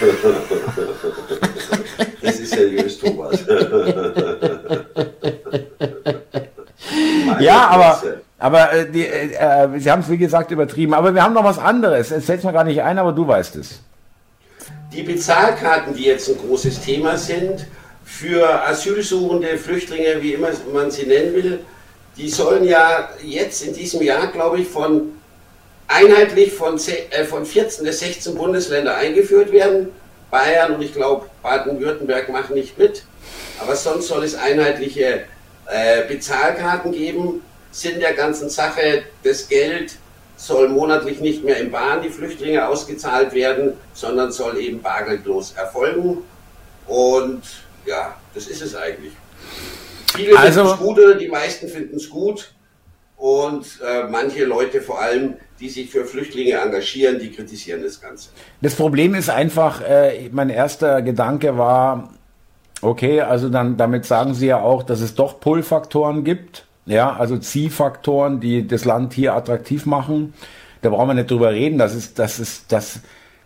[2.22, 3.44] das ist seriös, Thomas.
[7.38, 8.02] ja, aber.
[8.38, 10.94] Aber äh, die, äh, äh Sie haben es wie gesagt übertrieben.
[10.94, 12.10] Aber wir haben noch was anderes.
[12.10, 13.80] Es fällt mir gar nicht ein, aber du weißt es.
[14.92, 17.66] Die Bezahlkarten, die jetzt ein großes Thema sind,
[18.04, 21.60] für Asylsuchende, Flüchtlinge, wie immer man sie nennen will,
[22.16, 25.12] die sollen ja jetzt in diesem Jahr, glaube ich, von
[25.88, 26.78] einheitlich von,
[27.10, 29.88] äh, von 14 bis 16 Bundesländer eingeführt werden.
[30.30, 33.04] Bayern und ich glaube Baden-Württemberg machen nicht mit.
[33.58, 35.24] Aber sonst soll es einheitliche
[35.66, 37.42] äh, Bezahlkarten geben.
[37.70, 39.92] Sinn der ganzen Sache, das Geld
[40.36, 46.18] soll monatlich nicht mehr im Bahn die Flüchtlinge ausgezahlt werden, sondern soll eben bargeldlos erfolgen.
[46.86, 47.42] Und
[47.86, 49.12] ja, das ist es eigentlich.
[50.14, 52.52] Viele also, finden es gut oder die meisten finden es gut.
[53.16, 58.30] Und äh, manche Leute vor allem, die sich für Flüchtlinge engagieren, die kritisieren das Ganze.
[58.60, 62.14] Das Problem ist einfach, äh, mein erster Gedanke war,
[62.80, 67.38] okay, also dann damit sagen Sie ja auch, dass es doch Pull-Faktoren gibt, ja, also
[67.38, 70.34] Ziehfaktoren, die das Land hier attraktiv machen.
[70.80, 72.98] Da brauchen wir nicht drüber reden, das ist, das ist, das,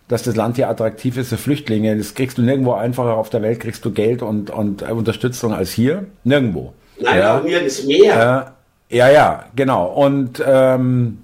[0.08, 1.96] dass das Land hier attraktiv ist für Flüchtlinge.
[1.96, 5.72] Das kriegst du nirgendwo einfacher auf der Welt, kriegst du Geld und, und Unterstützung als
[5.72, 6.06] hier.
[6.24, 6.72] Nirgendwo.
[7.00, 7.40] Nein, ja.
[7.40, 8.54] nirgends mehr.
[8.90, 9.86] Äh, ja, ja, genau.
[9.86, 11.18] Und ähm,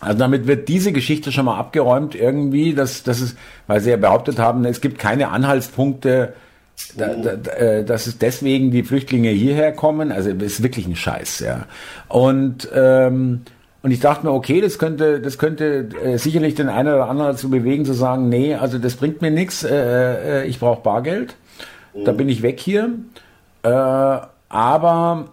[0.00, 3.96] also damit wird diese Geschichte schon mal abgeräumt irgendwie, dass, dass es, weil sie ja
[3.96, 6.34] behauptet haben, es gibt keine Anhaltspunkte,
[6.96, 10.10] da, da, äh, dass es deswegen die Flüchtlinge hierher kommen.
[10.10, 11.66] Also ist wirklich ein Scheiß, ja.
[12.08, 13.42] Und ähm,
[13.82, 17.32] und ich dachte mir, okay, das könnte, das könnte äh, sicherlich den einen oder anderen
[17.32, 21.34] dazu bewegen, zu sagen, nee, also das bringt mir nichts, äh, äh, ich brauche Bargeld,
[21.92, 22.04] mhm.
[22.04, 22.90] da bin ich weg hier.
[23.64, 23.68] Äh,
[24.48, 25.28] aber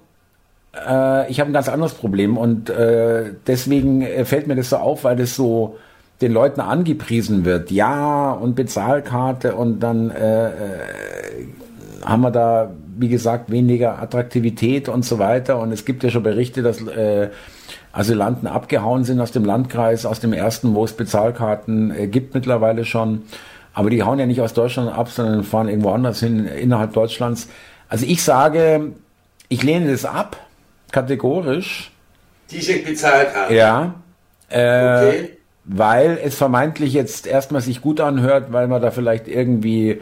[0.75, 5.03] äh, ich habe ein ganz anderes Problem und äh, deswegen fällt mir das so auf,
[5.03, 5.77] weil das so
[6.21, 7.69] den Leuten angepriesen wird.
[7.69, 10.12] Ja, und Bezahlkarte und dann
[12.03, 15.59] haben wir da, wie gesagt, weniger Attraktivität und so weiter.
[15.59, 16.83] Und es gibt ja schon Berichte, dass
[17.91, 22.86] Asylanten abgehauen sind aus dem Landkreis, aus dem ersten, wo es Bezahlkarten äh, gibt mittlerweile
[22.86, 23.23] schon.
[23.73, 27.47] Aber die hauen ja nicht aus Deutschland ab, sondern fahren irgendwo anders hin, innerhalb Deutschlands.
[27.88, 28.91] Also ich sage,
[29.47, 30.38] ich lehne das ab,
[30.91, 31.91] kategorisch.
[32.52, 33.56] Diese Bezahlkarten?
[33.56, 33.95] Ja.
[34.49, 35.30] Äh, okay.
[35.65, 40.02] Weil es vermeintlich jetzt erstmal sich gut anhört, weil man da vielleicht irgendwie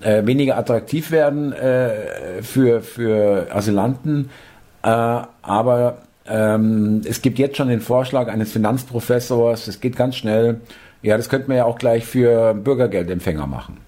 [0.00, 4.30] äh, weniger attraktiv werden äh, für, für Asylanten.
[4.82, 4.88] Äh,
[5.42, 10.60] aber ähm, es gibt jetzt schon den Vorschlag eines Finanzprofessors, es geht ganz schnell.
[11.02, 13.78] Ja, das könnte man ja auch gleich für Bürgergeldempfänger machen.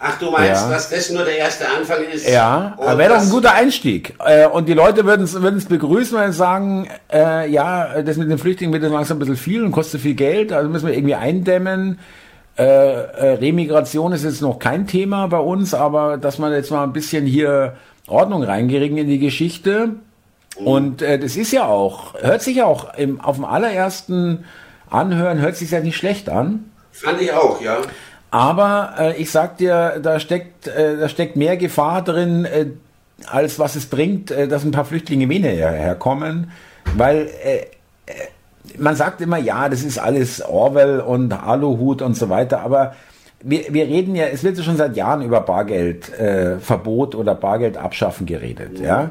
[0.00, 0.70] Ach, du meinst, ja.
[0.70, 2.28] dass das nur der erste Anfang ist?
[2.28, 4.14] Ja, aber wäre doch ein guter Einstieg.
[4.24, 8.38] Äh, und die Leute würden es begrüßen, wenn sie sagen, äh, ja, das mit den
[8.38, 11.98] Flüchtlingen wird langsam ein bisschen viel und kostet viel Geld, also müssen wir irgendwie eindämmen.
[12.56, 16.84] Äh, äh, Remigration ist jetzt noch kein Thema bei uns, aber dass man jetzt mal
[16.84, 19.90] ein bisschen hier Ordnung reinkriegen in die Geschichte,
[20.64, 24.44] und äh, das ist ja auch, hört sich ja auch im, auf dem allerersten
[24.90, 26.70] Anhören, hört sich ja nicht schlecht an.
[26.92, 27.78] Fand ich auch, ja.
[28.30, 32.66] Aber äh, ich sag dir, da steckt, äh, da steckt mehr Gefahr drin, äh,
[33.26, 36.50] als was es bringt, äh, dass ein paar Flüchtlinge weniger herkommen.
[36.96, 37.56] Weil äh,
[38.06, 38.14] äh
[38.76, 42.94] man sagt immer, ja, das ist alles Orwell und Aluhut und so weiter, aber
[43.42, 47.76] wir, wir reden ja, es wird ja schon seit Jahren über Bargeldverbot äh, oder Bargeld
[47.76, 48.86] abschaffen geredet, ja.
[48.86, 49.10] ja?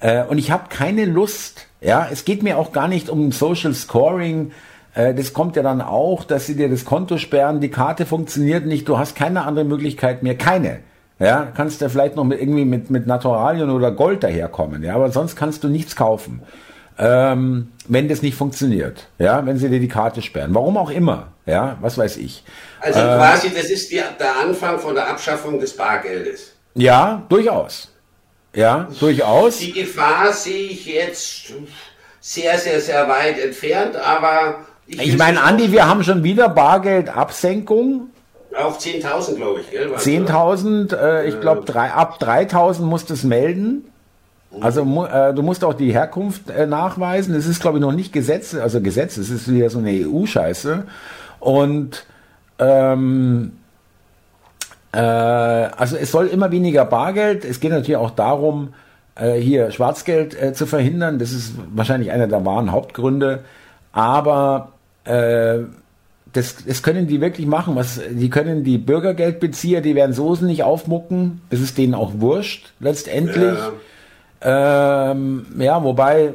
[0.00, 3.74] Äh, und ich habe keine Lust, ja, es geht mir auch gar nicht um Social
[3.74, 4.52] Scoring,
[4.94, 8.66] äh, das kommt ja dann auch, dass sie dir das Konto sperren, die Karte funktioniert
[8.66, 10.80] nicht, du hast keine andere Möglichkeit mehr, keine.
[11.18, 15.10] Ja, kannst du vielleicht noch mit, irgendwie mit, mit Naturalien oder Gold daherkommen, ja, aber
[15.10, 16.42] sonst kannst du nichts kaufen,
[16.98, 21.28] ähm, wenn das nicht funktioniert, ja, wenn sie dir die Karte sperren, warum auch immer,
[21.46, 22.44] ja, was weiß ich.
[22.80, 26.52] Also äh, quasi, das ist die, der Anfang von der Abschaffung des Bargeldes.
[26.74, 27.95] Ja, durchaus.
[28.56, 29.58] Ja, durchaus.
[29.58, 31.52] Die Gefahr sehe ich jetzt
[32.20, 38.08] sehr, sehr, sehr weit entfernt, aber ich, ich meine, Andi, wir haben schon wieder Bargeldabsenkung.
[38.56, 39.78] Auf 10.000, glaube ich.
[39.78, 43.92] 10.000, äh, ich glaube, ab 3.000 musst du es melden.
[44.60, 47.34] Also äh, du musst auch die Herkunft äh, nachweisen.
[47.34, 50.84] Es ist, glaube ich, noch nicht Gesetz, also Gesetz, es ist wieder so eine EU-Scheiße.
[51.40, 52.06] Und
[52.58, 53.65] ähm, äh,
[54.98, 57.44] also es soll immer weniger Bargeld.
[57.44, 58.74] Es geht natürlich auch darum,
[59.16, 61.18] äh, hier Schwarzgeld äh, zu verhindern.
[61.18, 63.44] Das ist wahrscheinlich einer der wahren Hauptgründe.
[63.92, 64.72] Aber
[65.04, 65.60] äh,
[66.32, 67.76] das, das können die wirklich machen.
[67.76, 71.40] Was, die können die Bürgergeldbezieher, die werden Soßen nicht aufmucken.
[71.50, 73.58] Das ist denen auch wurscht, letztendlich.
[74.42, 76.34] Ja, ähm, ja wobei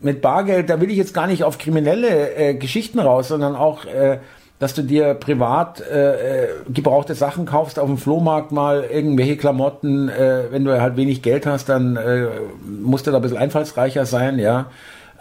[0.00, 3.84] mit Bargeld, da will ich jetzt gar nicht auf kriminelle äh, Geschichten raus, sondern auch,
[3.84, 4.18] äh,
[4.60, 10.08] dass du dir privat äh, äh gebrauchte Sachen kaufst auf dem Flohmarkt mal, irgendwelche Klamotten,
[10.08, 12.26] äh, wenn du halt wenig Geld hast, dann äh,
[12.64, 14.66] musst du da ein bisschen einfallsreicher sein, ja.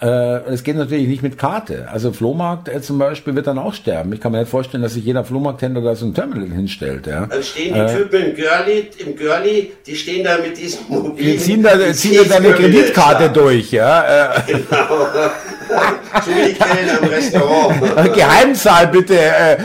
[0.02, 1.88] Äh, es geht natürlich nicht mit Karte.
[1.92, 4.14] Also Flohmarkt äh, zum Beispiel wird dann auch sterben.
[4.14, 7.06] Ich kann mir nicht vorstellen, dass sich jeder Flohmarkthändler da so ein Terminal hinstellt.
[7.06, 7.26] Ja.
[7.26, 11.18] Dann stehen die äh, Typen im Girlie, im Girlie, die stehen da mit diesem mobilen...
[11.18, 13.30] Die ziehen da, die ziehen da eine Kreditkarte ja.
[13.30, 13.72] durch.
[13.72, 14.36] Ja.
[14.38, 14.42] Äh.
[16.12, 16.38] Genau.
[16.40, 16.68] Entschuldigung,
[16.98, 18.14] am Restaurant.
[18.16, 19.18] Geheimzahl bitte.
[19.18, 19.58] Äh, äh,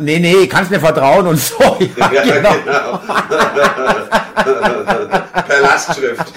[0.00, 1.56] nee, nee, kannst mir vertrauen und so.
[1.96, 2.54] Ja, ja genau.
[2.64, 3.00] genau.
[5.46, 6.32] per Lastschrift.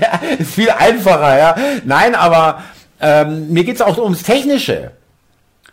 [0.00, 1.56] ja, ist viel einfacher, ja.
[1.84, 2.62] Nein, aber
[3.00, 4.92] ähm, mir geht's auch ums Technische.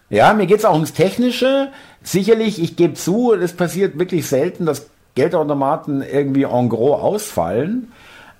[0.09, 1.69] Ja, mir geht's auch ums Technische.
[2.01, 7.91] Sicherlich, ich gebe zu, es passiert wirklich selten, dass Geldautomaten irgendwie en gros ausfallen.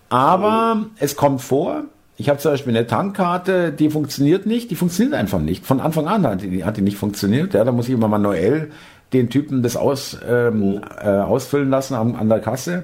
[0.09, 0.91] Aber mhm.
[0.97, 1.83] es kommt vor.
[2.19, 4.69] Ich habe zum Beispiel eine Tankkarte, die funktioniert nicht.
[4.71, 5.65] Die funktioniert einfach nicht.
[5.65, 7.53] Von Anfang an hat die, hat die nicht funktioniert.
[7.53, 8.71] Ja, da muss ich immer manuell
[9.13, 12.83] den Typen das aus, ähm, äh, ausfüllen lassen an, an der Kasse.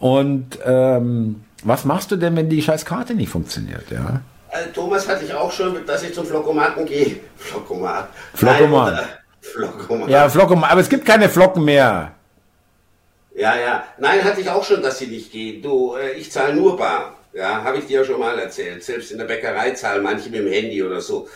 [0.00, 3.88] Und ähm, was machst du denn, wenn die scheiß Karte nicht funktioniert?
[3.88, 4.20] Ja?
[4.50, 7.20] Also Thomas hatte ich auch schon, dass ich zum Flockomaten gehe.
[7.36, 8.08] Flockomat.
[8.34, 8.94] Flockomat.
[8.94, 9.04] Nein,
[9.42, 10.08] Flockomat.
[10.08, 10.72] Ja, Flockomat.
[10.72, 12.10] Aber es gibt keine Flocken mehr.
[13.36, 13.84] Ja, ja.
[13.98, 15.62] Nein, hatte ich auch schon, dass sie nicht gehen.
[15.62, 17.15] Du, äh, ich zahle nur bar.
[17.36, 18.82] Ja, habe ich dir ja schon mal erzählt.
[18.82, 21.28] Selbst in der Bäckerei zahlen manche mit dem Handy oder so.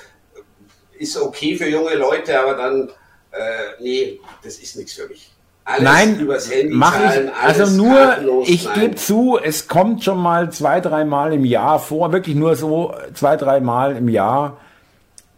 [0.99, 2.89] Ist okay für junge Leute, aber dann
[3.33, 5.31] äh, nee, das ist nichts für mich.
[5.65, 10.19] Alles Nein, übers Handy mach zahlen, ich, also nur, ich gebe zu, es kommt schon
[10.19, 14.57] mal zwei, dreimal im Jahr vor, wirklich nur so zwei, dreimal im Jahr,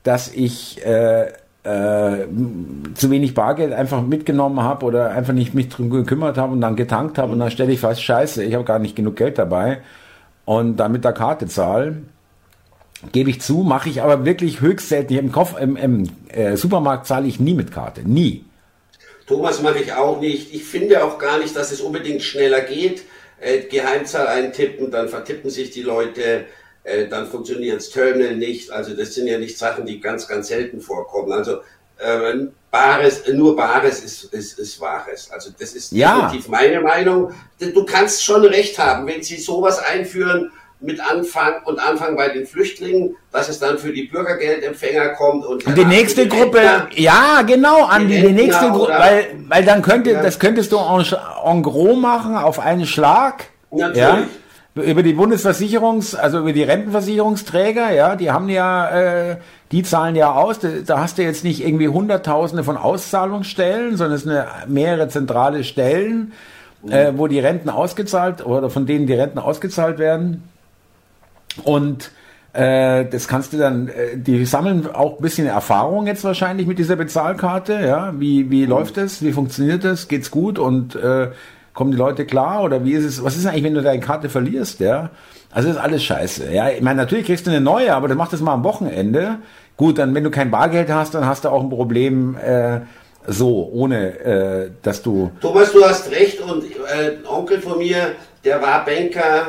[0.05, 1.27] dass ich äh,
[1.65, 2.27] äh,
[2.95, 6.77] zu wenig Bargeld einfach mitgenommen habe oder einfach nicht mich drum gekümmert habe und dann
[6.77, 9.83] getankt habe und dann stelle ich fast, scheiße, ich habe gar nicht genug Geld dabei
[10.45, 12.03] und dann mit der Karte zahle
[13.11, 15.15] Gebe ich zu, mache ich aber wirklich höchst selten.
[15.15, 18.09] Im, Kopf, im, im äh, Supermarkt zahle ich nie mit Karte.
[18.09, 18.45] Nie.
[19.27, 20.55] Thomas mache ich auch nicht.
[20.55, 23.03] Ich finde auch gar nicht, dass es unbedingt schneller geht.
[23.41, 26.45] Äh, Geheimzahl eintippen, dann vertippen sich die Leute,
[26.85, 28.71] äh, dann funktioniert das Terminal nicht.
[28.71, 31.33] Also das sind ja nicht Sachen, die ganz, ganz selten vorkommen.
[31.33, 31.59] Also
[32.03, 35.31] äh, Bares, nur Bares ist, ist, ist Wahres.
[35.31, 36.23] Also das ist ja.
[36.23, 37.33] definitiv meine Meinung.
[37.59, 40.51] Du kannst schon recht haben, wenn sie sowas einführen,
[40.83, 45.67] mit Anfang und Anfang bei den Flüchtlingen, dass es dann für die Bürgergeldempfänger kommt und,
[45.67, 49.83] und die nächste die Gruppe, ja genau, an die, die nächste Gruppe, weil, weil dann
[49.83, 50.23] könnte, ja.
[50.23, 51.05] das könntest du en,
[51.45, 53.45] en gros machen auf einen Schlag.
[53.71, 53.97] Natürlich.
[53.97, 54.27] Ja?
[54.75, 58.89] Über die Bundesversicherungs, also über die Rentenversicherungsträger, ja, die haben ja,
[59.31, 59.37] äh,
[59.73, 60.61] die zahlen ja aus.
[60.61, 66.33] Da hast du jetzt nicht irgendwie Hunderttausende von Auszahlungsstellen, sondern es sind mehrere zentrale Stellen,
[66.83, 66.93] mhm.
[66.93, 70.45] äh, wo die Renten ausgezahlt oder von denen die Renten ausgezahlt werden.
[71.65, 72.11] Und
[72.53, 76.79] äh, das kannst du dann, äh, die sammeln auch ein bisschen Erfahrung jetzt wahrscheinlich mit
[76.79, 78.13] dieser Bezahlkarte, ja.
[78.19, 78.71] Wie, wie mhm.
[78.71, 79.23] läuft das?
[79.23, 80.07] Wie funktioniert das?
[80.07, 80.59] Geht's gut?
[80.59, 81.31] Und äh,
[81.73, 82.63] kommen die Leute klar?
[82.63, 83.25] Oder wie ist es?
[83.25, 85.11] Was ist eigentlich, wenn du deine Karte verlierst, ja?
[85.53, 86.51] Also das ist alles scheiße.
[86.51, 89.39] Ja, ich meine, natürlich kriegst du eine neue, aber dann mach das mal am Wochenende.
[89.77, 92.37] Gut, dann wenn du kein Bargeld hast, dann hast du auch ein Problem.
[92.37, 92.81] Äh,
[93.27, 95.31] so, ohne äh, dass du.
[95.41, 99.49] Thomas, du hast recht und äh, ein Onkel von mir, der war Banker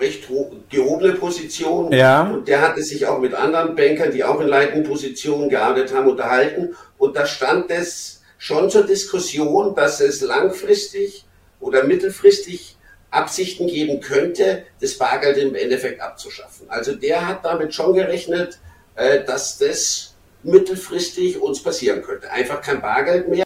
[0.00, 0.28] recht
[0.70, 1.92] gehobene Position.
[1.92, 2.22] Ja.
[2.22, 6.08] Und der hatte sich auch mit anderen Bankern, die auch in leitenden Positionen gearbeitet haben,
[6.08, 6.74] unterhalten.
[6.98, 11.24] Und da stand es schon zur Diskussion, dass es langfristig
[11.60, 12.73] oder mittelfristig
[13.14, 16.66] Absichten geben könnte, das Bargeld im Endeffekt abzuschaffen.
[16.68, 18.58] Also der hat damit schon gerechnet,
[18.96, 22.30] äh, dass das mittelfristig uns passieren könnte.
[22.30, 23.44] Einfach kein Bargeld mehr.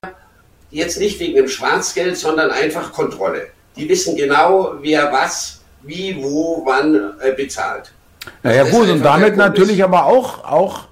[0.70, 3.48] Jetzt nicht wegen dem Schwarzgeld, sondern einfach Kontrolle.
[3.76, 7.92] Die wissen genau, wer was, wie, wo, wann äh, bezahlt.
[8.42, 10.88] Naja gut, und damit natürlich aber auch, auch,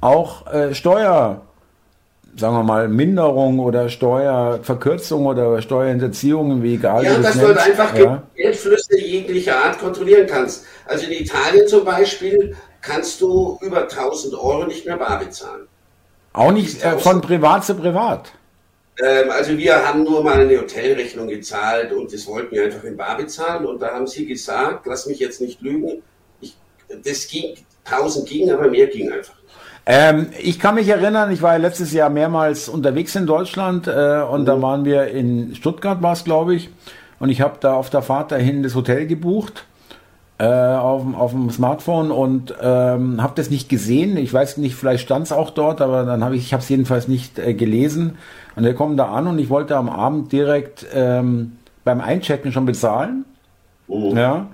[0.00, 1.42] auch äh, Steuer
[2.36, 7.04] sagen wir mal, Minderung oder Steuerverkürzung oder Steuerhinterziehungen, wie egal.
[7.04, 8.22] Ja, dass du halt einfach ja.
[8.34, 10.64] Geldflüsse jeglicher Art kontrollieren kannst.
[10.86, 15.66] Also in Italien zum Beispiel kannst du über 1000 Euro nicht mehr bar bezahlen.
[16.32, 18.32] Auch nicht äh, von privat zu privat.
[19.02, 22.96] Ähm, also wir haben nur mal eine Hotelrechnung gezahlt und das wollten wir einfach in
[22.96, 26.02] bar bezahlen und da haben sie gesagt, lass mich jetzt nicht lügen,
[26.40, 26.56] ich,
[27.04, 29.39] das ging, 1000 ging, aber mehr ging einfach
[29.90, 34.22] ähm, ich kann mich erinnern, ich war ja letztes Jahr mehrmals unterwegs in Deutschland äh,
[34.22, 34.46] und mhm.
[34.46, 36.70] da waren wir in Stuttgart, war es glaube ich,
[37.18, 39.64] und ich habe da auf der Fahrt dahin das Hotel gebucht
[40.40, 44.16] äh, auf, auf dem Smartphone und ähm, habe das nicht gesehen.
[44.16, 46.68] Ich weiß nicht, vielleicht stand es auch dort, aber dann habe ich, ich habe es
[46.70, 48.16] jedenfalls nicht äh, gelesen.
[48.56, 52.64] Und wir kommen da an und ich wollte am Abend direkt ähm, beim Einchecken schon
[52.64, 53.26] bezahlen.
[53.86, 54.16] Mhm.
[54.16, 54.46] Ja.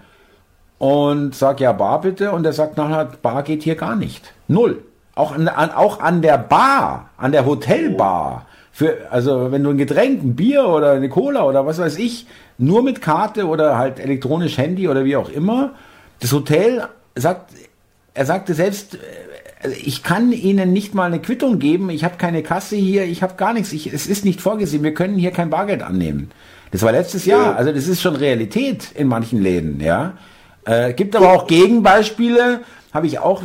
[0.79, 4.33] Und sag ja Bar bitte und er sagt nachher, Bar geht hier gar nicht.
[4.49, 4.83] Null.
[5.16, 8.46] Auch an, an, auch an der Bar, an der Hotelbar.
[8.70, 12.26] Für, also wenn du ein Getränk, ein Bier oder eine Cola oder was weiß ich,
[12.59, 15.72] nur mit Karte oder halt elektronisch Handy oder wie auch immer,
[16.20, 17.52] das Hotel sagt,
[18.12, 18.96] er sagte selbst,
[19.62, 23.22] äh, ich kann Ihnen nicht mal eine Quittung geben, ich habe keine Kasse hier, ich
[23.22, 26.31] habe gar nichts, ich, es ist nicht vorgesehen, wir können hier kein Bargeld annehmen.
[26.72, 30.18] Das war letztes Jahr, also das ist schon Realität in manchen Läden, ja.
[30.66, 32.61] Äh, gibt aber auch Gegenbeispiele,
[32.92, 33.42] habe ich auch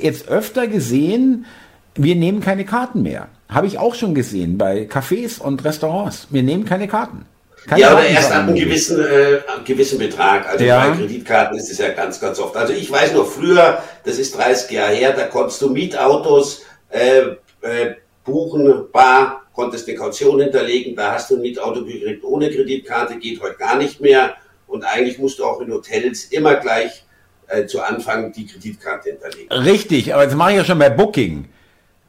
[0.00, 1.46] jetzt öfter gesehen,
[1.94, 3.28] wir nehmen keine Karten mehr.
[3.48, 6.28] Habe ich auch schon gesehen bei Cafés und Restaurants.
[6.30, 7.26] Wir nehmen keine Karten.
[7.66, 10.48] Keine ja, aber erst ab einem gewissen, äh, gewissen Betrag.
[10.48, 10.88] Also ja.
[10.88, 12.56] bei Kreditkarten ist es ja ganz, ganz oft.
[12.56, 17.20] Also ich weiß noch früher, das ist 30 Jahre her, da konntest du Mietautos äh,
[17.60, 23.18] äh, buchen, bar, konntest eine Kaution hinterlegen, da hast du ein Mietauto gekriegt ohne Kreditkarte,
[23.18, 24.34] geht heute gar nicht mehr.
[24.66, 27.04] Und eigentlich musst du auch in Hotels immer gleich
[27.50, 29.50] äh, zu Anfang die Kreditkarte hinterlegen.
[29.50, 31.48] Richtig, aber das mache ich ja schon bei Booking,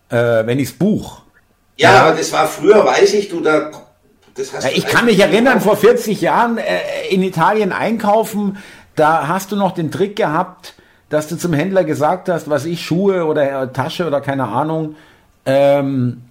[0.09, 1.21] äh, wenn ich es buch.
[1.77, 3.71] Ja, ja, aber das war früher, weiß ich, du da.
[4.35, 8.57] Das hast ja, ich kann mich erinnern, vor 40 Jahren äh, in Italien einkaufen,
[8.95, 10.75] da hast du noch den Trick gehabt,
[11.09, 14.95] dass du zum Händler gesagt hast, was ich, Schuhe oder äh, Tasche oder keine Ahnung,
[15.45, 16.21] ähm,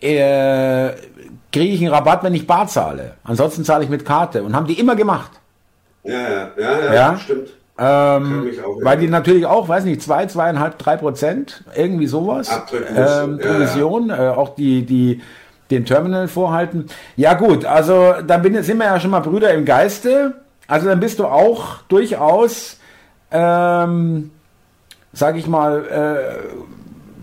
[0.00, 0.90] äh,
[1.52, 3.14] kriege ich einen Rabatt, wenn ich bar zahle.
[3.22, 4.42] Ansonsten zahle ich mit Karte.
[4.42, 5.30] Und haben die immer gemacht.
[6.02, 7.18] Ja, ja, ja, ja, ja?
[7.18, 7.50] stimmt.
[7.76, 12.48] Ähm, weil die natürlich auch, weiß nicht, zwei, zweieinhalb, drei Prozent, irgendwie sowas.
[12.72, 14.32] Ähm, Provision, ja.
[14.32, 15.22] Äh, auch die, die,
[15.70, 16.86] den Terminal vorhalten.
[17.16, 20.34] Ja gut, also dann bin, sind wir ja schon mal Brüder im Geiste.
[20.68, 22.78] Also dann bist du auch durchaus,
[23.32, 24.30] ähm,
[25.12, 25.84] sag ich mal,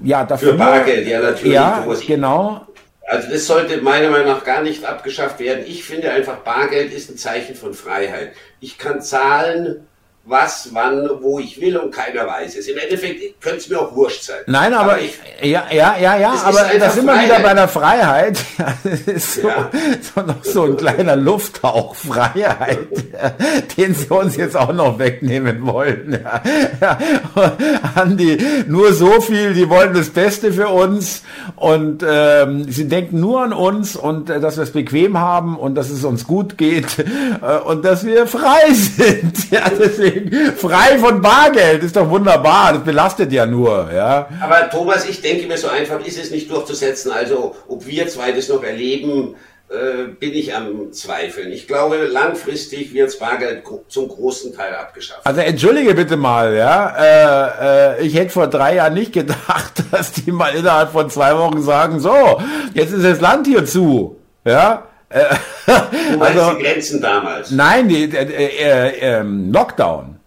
[0.04, 0.52] äh, ja, dafür.
[0.52, 1.54] Für Bargeld, ja natürlich.
[1.54, 2.66] Ja, genau.
[3.08, 5.64] Also das sollte meiner Meinung nach gar nicht abgeschafft werden.
[5.66, 8.32] Ich finde einfach, Bargeld ist ein Zeichen von Freiheit.
[8.60, 9.86] Ich kann zahlen,
[10.24, 12.68] was, wann, wo ich will und keiner weiß es.
[12.68, 14.38] Im Endeffekt könnte es mir auch wurscht sein.
[14.46, 17.68] Nein, aber, aber ich, ja, ja, ja, ja, aber da sind wir wieder bei der
[17.68, 18.38] Freiheit.
[18.84, 19.72] das ist so, ja.
[20.16, 22.88] so noch so ein kleiner Lufthauch Freiheit,
[23.78, 26.20] den sie uns jetzt auch noch wegnehmen wollen.
[26.24, 26.42] Ja.
[26.80, 27.00] Ja.
[27.96, 31.24] Andi, nur so viel, die wollen das Beste für uns
[31.56, 35.74] und ähm, sie denken nur an uns und äh, dass wir es bequem haben und
[35.74, 39.52] dass es uns gut geht äh, und dass wir frei sind.
[39.52, 40.11] Ja, deswegen
[40.58, 44.28] frei von Bargeld, ist doch wunderbar, das belastet ja nur, ja.
[44.42, 47.12] Aber Thomas, ich denke mir, so einfach ist es nicht durchzusetzen.
[47.12, 49.36] Also, ob wir zwei das noch erleben,
[49.72, 51.52] äh, bin ich am Zweifeln.
[51.54, 55.26] Ich glaube, langfristig wird Bargeld zum großen Teil abgeschafft.
[55.26, 60.12] Also entschuldige bitte mal, ja, äh, äh, ich hätte vor drei Jahren nicht gedacht, dass
[60.12, 62.42] die mal innerhalb von zwei Wochen sagen, so,
[62.74, 64.88] jetzt ist das Land hier zu, ja.
[65.12, 67.52] Äh, du meinst also, die Grenzen damals?
[67.52, 70.18] Nein, die, äh, äh, ähm, Lockdown.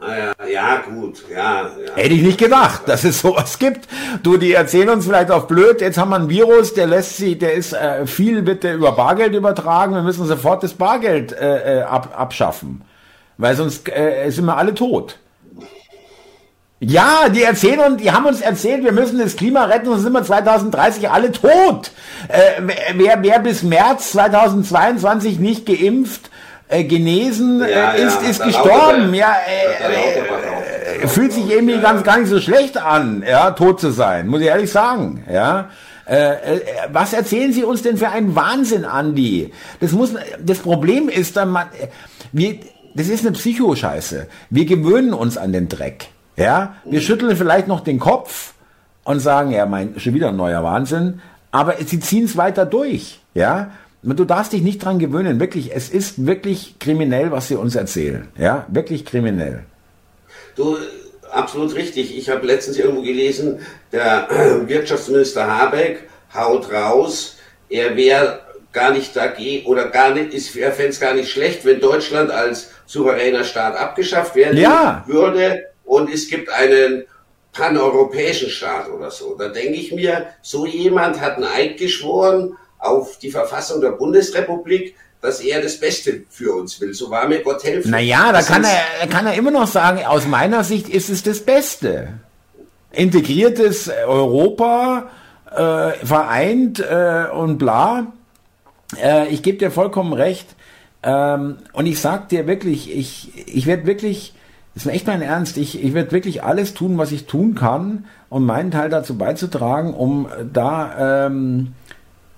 [0.00, 1.94] Ah, ja, ja, gut, ja, ja.
[1.96, 3.88] Hätte ich nicht gedacht, dass es sowas gibt.
[4.22, 7.36] Du, die erzählen uns vielleicht auf blöd, jetzt haben wir ein Virus, der lässt sie,
[7.36, 11.82] der ist äh, viel bitte über Bargeld übertragen, wir müssen sofort das Bargeld äh, äh
[11.82, 12.82] ab, abschaffen.
[13.38, 15.18] Weil sonst äh, sind wir alle tot.
[16.80, 20.12] Ja, die erzählen und die haben uns erzählt, wir müssen das Klima retten, sonst sind
[20.12, 21.90] wir 2030 alle tot.
[22.28, 22.62] Äh,
[22.94, 26.30] wer, wer bis März 2022 nicht geimpft
[26.68, 29.12] äh, genesen, Ja, äh, ist, ja, ist gestorben.
[29.12, 33.90] Ja, äh, äh, fühlt sich irgendwie ganz gar nicht so schlecht an, ja, tot zu
[33.90, 35.70] sein, muss ich ehrlich sagen, ja.
[36.06, 36.60] Äh, äh,
[36.90, 39.52] was erzählen Sie uns denn für einen Wahnsinn, Andi?
[39.80, 41.66] Das muss, das Problem ist dann, man,
[42.32, 42.60] wir,
[42.94, 44.26] das ist eine Psychoscheiße.
[44.48, 46.08] Wir gewöhnen uns an den Dreck,
[46.38, 46.74] ja.
[46.84, 48.54] Wir schütteln vielleicht noch den Kopf
[49.04, 51.20] und sagen, ja, mein, schon wieder ein neuer Wahnsinn,
[51.50, 53.70] aber sie ziehen es weiter durch, ja.
[54.02, 58.28] Du darfst dich nicht dran gewöhnen, wirklich, es ist wirklich kriminell, was sie uns erzählen,
[58.38, 59.64] ja, wirklich kriminell.
[60.54, 60.76] Du,
[61.30, 62.16] absolut richtig.
[62.16, 63.60] Ich habe letztens irgendwo gelesen,
[63.92, 64.28] der
[64.66, 67.36] Wirtschaftsminister Habeck haut raus,
[67.68, 68.40] er wäre
[68.72, 72.30] gar nicht dagegen oder gar nicht, ist, er fände es gar nicht schlecht, wenn Deutschland
[72.30, 75.04] als souveräner Staat abgeschafft werden Ja.
[75.06, 77.04] würde und es gibt einen
[77.52, 79.34] paneuropäischen Staat oder so.
[79.36, 84.94] Da denke ich mir, so jemand hat einen Eid geschworen auf die Verfassung der Bundesrepublik,
[85.20, 86.94] dass er das Beste für uns will.
[86.94, 87.90] So war mir Gott helfen.
[87.90, 91.40] Naja, da kann er, kann er immer noch sagen, aus meiner Sicht ist es das
[91.40, 92.20] Beste.
[92.92, 95.10] Integriertes Europa,
[95.50, 98.12] äh, vereint äh, und bla.
[99.02, 100.54] Äh, ich gebe dir vollkommen recht.
[101.02, 104.34] Ähm, und ich sag dir wirklich, ich, ich werde wirklich,
[104.78, 108.04] das ist echt mein Ernst, ich, ich werde wirklich alles tun, was ich tun kann,
[108.28, 111.72] um meinen Teil dazu beizutragen, um da ähm,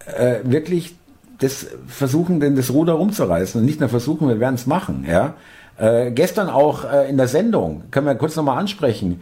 [0.06, 0.94] äh, wirklich
[1.38, 5.04] das versuchen, denn das Ruder rumzureißen und nicht nur versuchen, wir werden es machen.
[5.06, 5.34] Ja?
[5.76, 9.20] Äh, gestern auch äh, in der Sendung, können wir kurz nochmal ansprechen,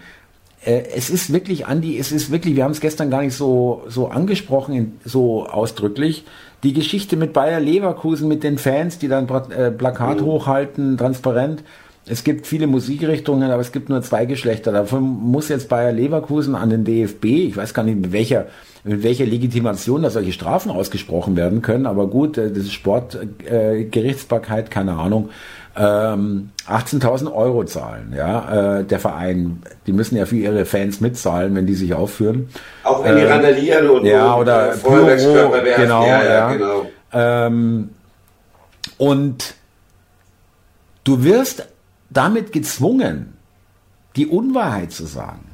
[0.64, 3.82] äh, es ist wirklich, Andi, es ist wirklich, wir haben es gestern gar nicht so,
[3.88, 6.24] so angesprochen, so ausdrücklich,
[6.62, 11.64] die Geschichte mit Bayer Leverkusen, mit den Fans, die dann Pla- äh, Plakat hochhalten, transparent.
[12.10, 14.72] Es gibt viele Musikrichtungen, aber es gibt nur zwei Geschlechter.
[14.72, 18.46] Davon muss jetzt Bayer Leverkusen an den DFB, ich weiß gar nicht, mit welcher,
[18.84, 24.66] mit welcher Legitimation da solche Strafen ausgesprochen werden können, aber gut, äh, das ist Sportgerichtsbarkeit,
[24.66, 25.30] äh, keine Ahnung,
[25.76, 29.62] ähm, 18.000 Euro zahlen, ja, äh, der Verein.
[29.86, 32.48] Die müssen ja für ihre Fans mitzahlen, wenn die sich aufführen.
[32.82, 35.82] Auch wenn die Ähm, randalieren und, ja, oder äh, Feuerwerkskörper werfen.
[35.82, 36.52] genau, ja, ja, ja.
[36.52, 36.86] genau.
[37.12, 37.90] Ähm,
[38.96, 39.54] und
[41.04, 41.68] du wirst
[42.10, 43.34] damit gezwungen,
[44.16, 45.44] die Unwahrheit zu sagen.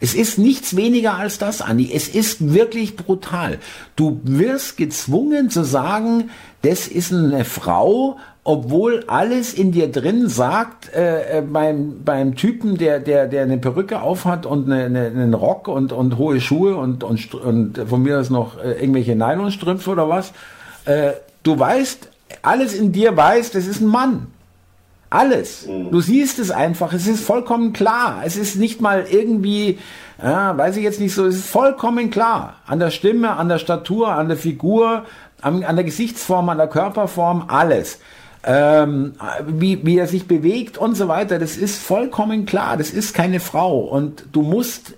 [0.00, 1.90] Es ist nichts weniger als das, Andi.
[1.92, 3.58] Es ist wirklich brutal.
[3.96, 6.30] Du wirst gezwungen zu sagen,
[6.62, 12.78] das ist eine Frau, obwohl alles in dir drin sagt, äh, äh, beim, beim Typen,
[12.78, 16.76] der, der, der eine Perücke aufhat und eine, eine, einen Rock und, und hohe Schuhe
[16.76, 20.32] und, und, und von mir aus noch äh, irgendwelche Nylonstrümpfe oder was,
[20.84, 22.08] äh, du weißt,
[22.42, 24.28] alles in dir weiß, das ist ein Mann.
[25.10, 25.66] Alles.
[25.66, 26.92] Du siehst es einfach.
[26.92, 28.22] Es ist vollkommen klar.
[28.24, 29.78] Es ist nicht mal irgendwie,
[30.22, 32.56] ja, weiß ich jetzt nicht so, es ist vollkommen klar.
[32.66, 35.06] An der Stimme, an der Statur, an der Figur,
[35.40, 38.00] an, an der Gesichtsform, an der Körperform, alles.
[38.44, 39.14] Ähm,
[39.46, 42.76] wie, wie er sich bewegt und so weiter, das ist vollkommen klar.
[42.76, 43.78] Das ist keine Frau.
[43.80, 44.94] Und du musst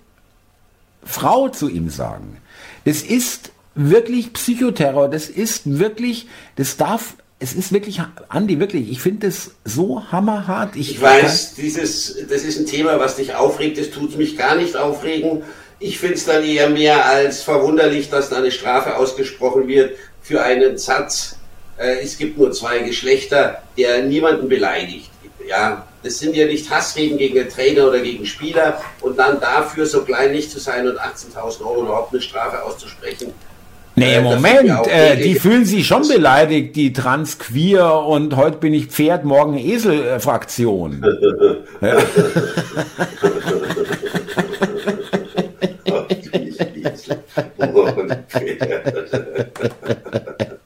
[1.04, 2.36] Frau zu ihm sagen.
[2.84, 5.08] Das ist wirklich Psychoterror.
[5.08, 10.76] Das ist wirklich, das darf, es ist wirklich, Andi, wirklich, ich finde das so hammerhart.
[10.76, 13.78] Ich, Ich weiß, dieses, das ist ein Thema, was dich aufregt.
[13.78, 15.42] Das tut mich gar nicht aufregen.
[15.78, 20.42] Ich finde es dann eher mehr als verwunderlich, dass da eine Strafe ausgesprochen wird für
[20.42, 21.36] einen Satz.
[21.78, 25.10] Äh, es gibt nur zwei Geschlechter, der niemanden beleidigt.
[25.48, 29.86] Ja, das sind ja nicht Hassreden gegen den Trainer oder gegen Spieler und dann dafür
[29.86, 33.32] so kleinlich zu sein und 18.000 Euro überhaupt eine Strafe auszusprechen.
[34.00, 38.86] Nee, Äh, Moment, äh, die fühlen sich schon beleidigt, die Trans-Queer und heute bin ich
[38.86, 41.04] Pferd, morgen Esel-Fraktion.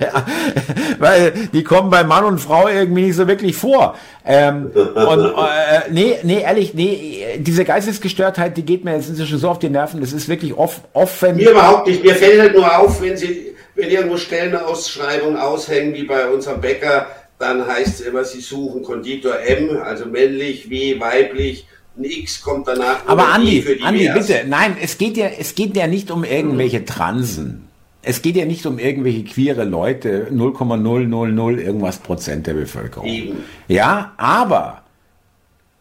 [0.00, 0.26] ja.
[0.98, 3.96] weil die kommen bei Mann und Frau irgendwie nicht so wirklich vor.
[4.26, 9.50] Ähm, und äh, nee, nee, ehrlich, nee, diese Geistesgestörtheit, die geht mir jetzt inzwischen so
[9.50, 11.36] auf die Nerven, das ist wirklich off, offen.
[11.36, 12.02] Mir überhaupt nicht.
[12.02, 17.06] Mir fällt halt nur auf, wenn sie, wenn irgendwo Stellenausschreibungen aushängen, wie bei unserem Bäcker,
[17.38, 22.66] dann heißt es immer, sie suchen Konditor M, also männlich, W, weiblich, ein X kommt
[22.68, 23.06] danach.
[23.06, 27.68] Aber Andi, Andi, bitte, nein, es geht ja, es geht ja nicht um irgendwelche Transen.
[28.04, 33.06] Es geht ja nicht um irgendwelche queere Leute, 0,000 irgendwas Prozent der Bevölkerung.
[33.08, 33.38] Eben.
[33.68, 34.82] Ja, aber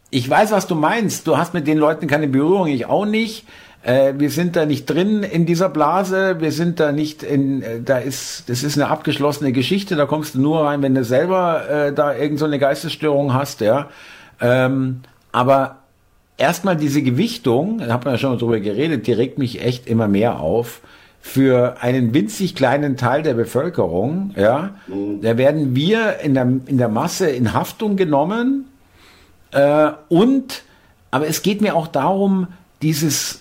[0.10, 1.28] ich weiß, was du meinst.
[1.28, 3.46] Du hast mit den Leuten keine Berührung, ich auch nicht.
[3.84, 6.40] Äh, wir sind da nicht drin in dieser Blase.
[6.40, 9.96] Wir sind da nicht in, äh, da ist, das ist eine abgeschlossene Geschichte.
[9.96, 13.62] Da kommst du nur rein, wenn du selber äh, da irgend so eine Geistesstörung hast,
[13.62, 13.90] ja.
[14.40, 15.02] Ähm,
[15.32, 15.80] aber
[16.38, 19.88] erstmal diese Gewichtung, da hat man ja schon mal drüber geredet, die regt mich echt
[19.88, 20.82] immer mehr auf.
[21.26, 25.22] Für einen winzig kleinen Teil der Bevölkerung, ja, mhm.
[25.22, 28.66] da werden wir in der, in der Masse in Haftung genommen
[29.52, 30.64] äh, und,
[31.12, 32.48] aber es geht mir auch darum,
[32.82, 33.40] dieses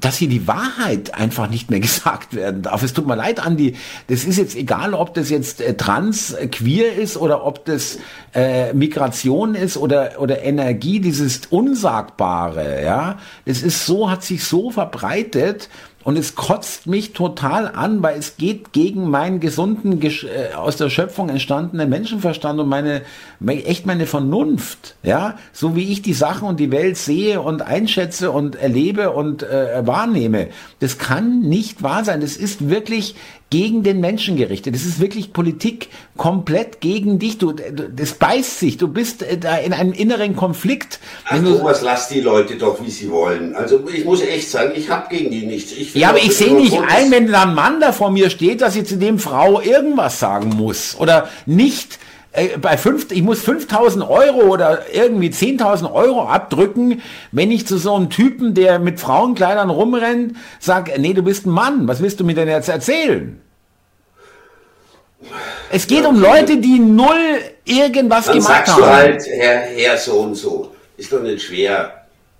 [0.00, 2.82] dass hier die Wahrheit einfach nicht mehr gesagt werden darf.
[2.82, 3.74] Es tut mir leid, Andi.
[4.06, 7.98] Das ist jetzt egal, ob das jetzt äh, trans, äh, queer ist oder ob das
[8.32, 12.82] äh, Migration ist oder oder Energie, dieses Unsagbare.
[12.82, 15.68] Ja, das ist so, hat sich so verbreitet
[16.08, 20.88] und es kotzt mich total an, weil es geht gegen meinen gesunden, äh, aus der
[20.88, 23.02] Schöpfung entstandenen Menschenverstand und meine,
[23.46, 24.96] echt meine Vernunft.
[25.02, 29.42] Ja, so wie ich die Sachen und die Welt sehe und einschätze und erlebe und
[29.42, 30.48] äh, wahrnehme.
[30.80, 32.22] Das kann nicht wahr sein.
[32.22, 33.14] Das ist wirklich
[33.50, 34.74] gegen den Menschen gerichtet.
[34.74, 37.38] Das ist wirklich Politik komplett gegen dich.
[37.38, 38.76] Du, das beißt sich.
[38.76, 41.00] Du bist äh, da in einem inneren Konflikt.
[41.24, 43.54] Ach, Thomas, lass die Leute doch, wie sie wollen.
[43.54, 45.72] Also ich muss echt sagen, ich habe gegen die nichts.
[45.94, 48.76] ja, aber ich sehe nicht ein, wenn da ein Mann da vor mir steht, dass
[48.76, 51.98] ich zu dem Frau irgendwas sagen muss oder nicht
[52.60, 57.02] bei fünf, ich muss 5000 Euro oder irgendwie 10.000 Euro abdrücken,
[57.32, 61.50] wenn ich zu so einem Typen, der mit Frauenkleidern rumrennt, sag, nee, du bist ein
[61.50, 63.40] Mann, was willst du mir denn jetzt erzählen?
[65.70, 68.82] Es geht ja, um Leute, die null irgendwas Dann gemacht sagst haben.
[68.82, 70.72] du halt, Herr, Herr so und so.
[70.96, 71.94] Ist doch nicht schwer.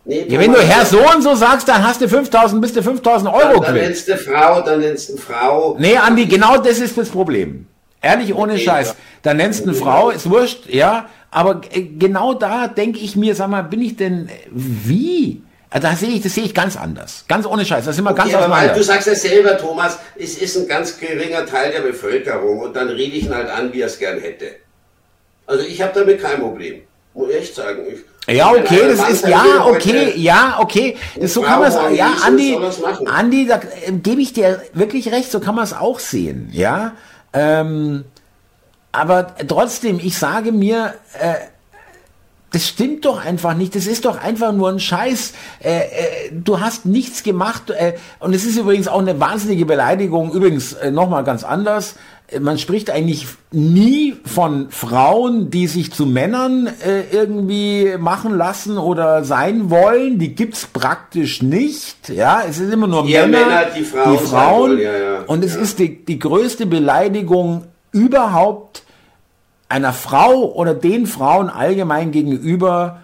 [0.04, 2.82] Nee, ja, wenn du Herr so und so sagst, dann hast du 5000, bist du
[2.82, 5.76] 5000 Euro dann, dann nennst du Frau, dann nennst du Frau.
[5.78, 7.66] Nee, Andi, genau das ist das Problem.
[8.00, 8.94] Ehrlich, ohne okay, Scheiß.
[9.22, 11.08] Da nennst du eine Frau, ist wurscht, ja.
[11.30, 15.42] Aber äh, genau da denke ich mir, sag mal, bin ich denn, wie?
[15.70, 17.24] Also da sehe ich, das sehe ich ganz anders.
[17.28, 17.84] Ganz ohne Scheiß.
[17.84, 18.74] Das sind wir okay, ganz auseinander.
[18.74, 22.88] Du sagst ja selber, Thomas, es ist ein ganz geringer Teil der Bevölkerung und dann
[22.88, 24.46] rede ich ihn halt an, wie er es gern hätte.
[25.46, 26.82] Also ich habe damit kein Problem.
[27.12, 27.82] Muss ich echt sagen.
[27.90, 30.96] Ich, ja, okay, das ist, ja, okay, ja, okay.
[31.18, 32.58] Das, so kann man es, ja, Andi,
[33.06, 36.92] Andi, da äh, gebe ich dir wirklich recht, so kann man es auch sehen, ja.
[37.38, 38.04] Ähm,
[38.90, 41.34] aber trotzdem, ich sage mir, äh,
[42.50, 43.74] das stimmt doch einfach nicht.
[43.74, 45.34] Das ist doch einfach nur ein Scheiß.
[45.60, 45.82] Äh, äh,
[46.32, 47.70] du hast nichts gemacht.
[47.70, 50.32] Äh, und es ist übrigens auch eine wahnsinnige Beleidigung.
[50.32, 51.96] Übrigens äh, nochmal ganz anders.
[52.40, 59.24] Man spricht eigentlich nie von Frauen, die sich zu Männern äh, irgendwie machen lassen oder
[59.24, 60.18] sein wollen.
[60.18, 62.10] Die gibt's praktisch nicht.
[62.10, 64.12] Ja, es ist immer nur Männer, Männer, die Frauen.
[64.12, 64.78] Die Frauen.
[64.78, 65.20] Ja, ja.
[65.26, 65.60] Und es ja.
[65.60, 68.82] ist die, die größte Beleidigung überhaupt
[69.68, 73.00] einer Frau oder den Frauen allgemein gegenüber,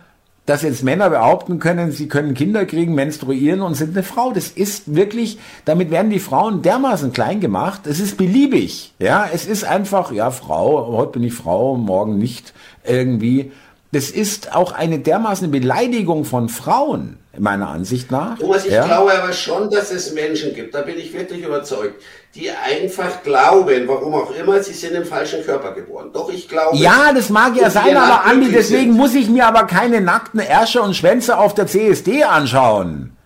[0.46, 4.32] dass jetzt Männer behaupten können, sie können Kinder kriegen, menstruieren und sind eine Frau.
[4.32, 7.86] Das ist wirklich, damit werden die Frauen dermaßen klein gemacht.
[7.86, 8.92] Es ist beliebig.
[8.98, 12.52] Ja, es ist einfach, ja, Frau, heute bin ich Frau, morgen nicht
[12.84, 13.52] irgendwie.
[13.92, 18.38] Das ist auch eine dermaßen Beleidigung von Frauen, meiner Ansicht nach.
[18.38, 18.86] Thomas, ich ja?
[18.86, 22.02] glaube aber schon, dass es Menschen gibt, da bin ich wirklich überzeugt,
[22.34, 26.10] die einfach glauben, warum auch immer, sie sind im falschen Körper geboren.
[26.12, 26.76] Doch ich glaube.
[26.76, 28.96] Ja, das mag ja sein, aber Andi, deswegen sind.
[28.96, 33.16] muss ich mir aber keine nackten Ärsche und Schwänze auf der CSD anschauen.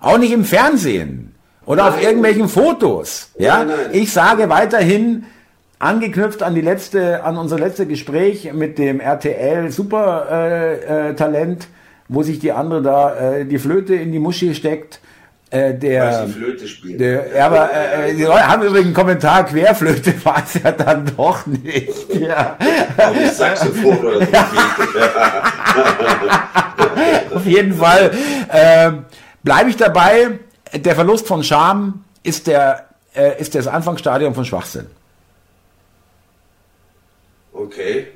[0.00, 1.34] Auch nicht im Fernsehen.
[1.66, 1.92] Oder nein.
[1.92, 3.30] auf irgendwelchen Fotos.
[3.38, 3.90] Ja, nein, nein.
[3.92, 5.26] ich sage weiterhin,
[5.78, 11.68] angeknüpft an die letzte, an unser letztes Gespräch mit dem RTL Super äh, äh, Talent,
[12.08, 15.00] wo sich die andere da äh, die Flöte in die Muschi steckt.
[15.50, 17.00] Äh, der, die Flöte spielt.
[17.00, 21.08] Der, ja, aber äh, die Leute haben übrigens einen Kommentar, Querflöte war es ja dann
[21.16, 22.14] doch nicht.
[22.14, 22.56] Ja.
[23.32, 24.32] Saxophon oder so.
[27.36, 28.10] Auf jeden Fall
[28.48, 28.90] äh,
[29.44, 30.38] bleibe ich dabei.
[30.74, 32.86] Der Verlust von Scham ist der
[33.16, 34.86] äh, ist das Anfangsstadium von Schwachsinn.
[37.52, 38.08] Okay.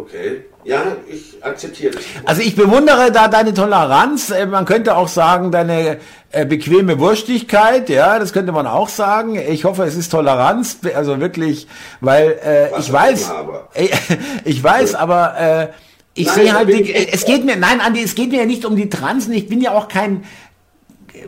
[0.00, 0.44] Okay.
[0.64, 2.02] Ja, ich akzeptiere das.
[2.24, 4.30] Also ich bewundere da deine Toleranz.
[4.30, 5.98] Äh, man könnte auch sagen, deine
[6.32, 7.88] äh, bequeme Wurstigkeit.
[7.88, 9.36] Ja, das könnte man auch sagen.
[9.36, 10.78] Ich hoffe, es ist Toleranz.
[10.94, 11.68] Also wirklich,
[12.00, 13.32] weil äh, ich weiß,
[13.74, 13.88] äh,
[14.44, 14.98] ich weiß, ja.
[14.98, 15.68] aber äh,
[16.14, 18.76] ich sehe halt, die, es geht mir, nein, Andi, es geht mir ja nicht um
[18.76, 19.32] die Transen.
[19.32, 20.24] Ich bin ja auch kein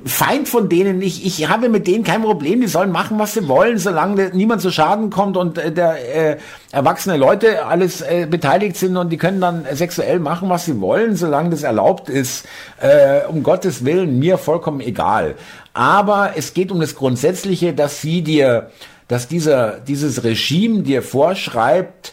[0.05, 1.01] Feind von denen.
[1.01, 2.61] Ich, ich habe mit denen kein Problem.
[2.61, 6.37] Die sollen machen, was sie wollen, solange niemand zu Schaden kommt und äh, der äh,
[6.73, 11.15] erwachsene Leute alles äh, beteiligt sind und die können dann sexuell machen, was sie wollen,
[11.15, 12.47] solange das erlaubt ist.
[12.81, 15.37] Äh, um Gottes Willen, mir vollkommen egal.
[15.73, 18.71] Aber es geht um das Grundsätzliche, dass sie dir,
[19.07, 22.13] dass dieser, dieses Regime dir vorschreibt,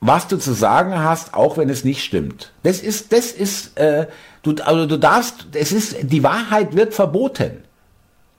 [0.00, 2.52] was du zu sagen hast, auch wenn es nicht stimmt.
[2.62, 4.06] Das ist, das ist, äh,
[4.44, 7.64] du, also du darfst, es ist, die Wahrheit wird verboten.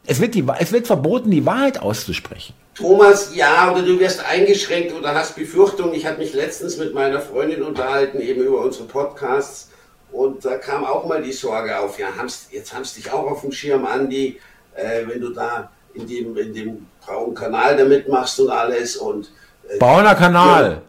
[0.05, 2.53] Es wird, die, es wird verboten, die Wahrheit auszusprechen.
[2.75, 5.93] Thomas, ja, oder du wirst eingeschränkt oder hast Befürchtungen.
[5.93, 9.69] Ich habe mich letztens mit meiner Freundin unterhalten, eben über unsere Podcasts.
[10.11, 12.07] Und da kam auch mal die Sorge auf, ja,
[12.51, 14.39] jetzt haben sie dich auch auf dem Schirm, Andi.
[14.75, 19.31] äh, wenn du da in dem, in dem braunen Kanal da mitmachst und alles und
[19.69, 20.71] äh, Brauner Kanal.
[20.71, 20.81] Ja,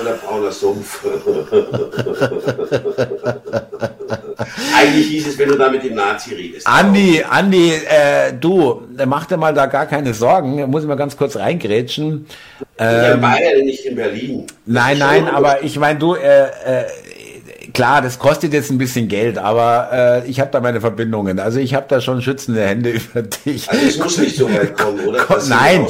[0.00, 1.04] oder brauner Sumpf.
[4.76, 6.66] Eigentlich hieß es, wenn du da mit dem Nazi redest.
[6.66, 10.68] Andi, Andi, äh, du, mach dir mal da gar keine Sorgen.
[10.70, 12.26] Muss ich mal ganz kurz reingrätschen.
[12.78, 14.46] Ähm, in Bayern, nicht in Berlin.
[14.66, 16.84] Nein, nein, aber ich meine, du, äh, äh,
[17.72, 21.38] klar, das kostet jetzt ein bisschen Geld, aber äh, ich habe da meine Verbindungen.
[21.38, 23.68] Also ich habe da schon schützende Hände über dich.
[23.70, 25.24] Also es muss nicht so weit kommen, oder?
[25.24, 25.86] Ko nein,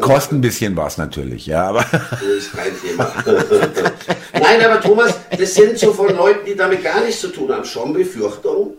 [0.00, 1.84] kostet ein bisschen was natürlich, ja, aber.
[1.90, 3.12] Das ist kein Thema.
[4.32, 7.64] nein, aber Thomas, das sind so von Leuten, die damit gar nichts zu tun haben,
[7.64, 8.74] schon Befürchtungen.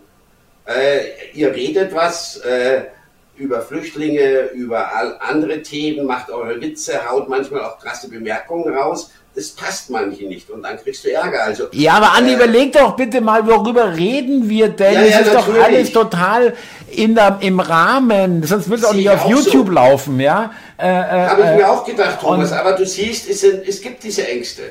[0.66, 2.82] Äh, ihr redet was äh,
[3.36, 9.10] über Flüchtlinge, über all andere Themen, macht eure Witze, haut manchmal auch krasse Bemerkungen raus
[9.36, 11.44] das passt manchen nicht und dann kriegst du Ärger.
[11.44, 14.94] Also, ja, aber Andi, äh, überleg doch bitte mal, worüber reden wir denn?
[14.94, 15.56] Ja, ja, das ist natürlich.
[15.56, 16.54] doch alles total
[16.90, 19.72] in der, im Rahmen, sonst würde es auch nicht auf YouTube so.
[19.72, 20.52] laufen, ja?
[20.78, 23.80] Äh, äh, Habe ich mir äh, auch gedacht, Thomas, aber du siehst, es, sind, es
[23.82, 24.62] gibt diese Ängste.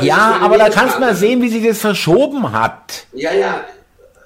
[0.00, 3.04] ja, aber da kannst du mal sehen, wie sich das verschoben hat.
[3.12, 3.60] Ja, ja,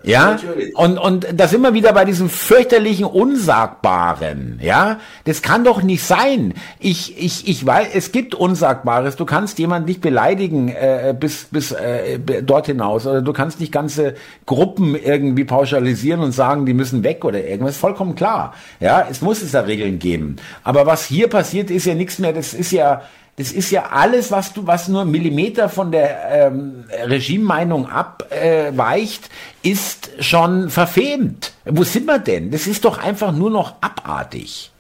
[0.07, 0.77] ja, Natürlich.
[0.77, 4.61] und, und da sind wir wieder bei diesem fürchterlichen Unsagbaren.
[4.63, 6.55] Ja, das kann doch nicht sein.
[6.79, 9.17] Ich, ich, ich weiß, es gibt Unsagbares.
[9.17, 13.05] Du kannst jemanden nicht beleidigen äh, bis, bis äh, dort hinaus.
[13.07, 14.15] Oder du kannst nicht ganze
[14.47, 17.77] Gruppen irgendwie pauschalisieren und sagen, die müssen weg oder irgendwas.
[17.77, 18.55] Vollkommen klar.
[18.79, 20.37] Ja, es muss es da Regeln geben.
[20.63, 22.33] Aber was hier passiert, ist ja nichts mehr.
[22.33, 23.03] Das ist ja
[23.37, 29.25] das ist ja alles, was du, was nur Millimeter von der ähm, Regimemeinung abweicht,
[29.63, 31.53] äh, ist schon verfemt.
[31.67, 32.51] Wo sind wir denn?
[32.51, 34.71] Das ist doch einfach nur noch abartig.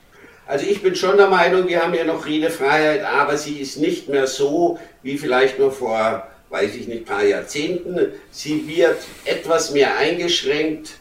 [0.46, 4.08] Also ich bin schon der Meinung, wir haben ja noch Redefreiheit, aber sie ist nicht
[4.08, 8.12] mehr so wie vielleicht nur vor, weiß ich nicht, paar Jahrzehnten.
[8.30, 10.98] Sie wird etwas mehr eingeschränkt,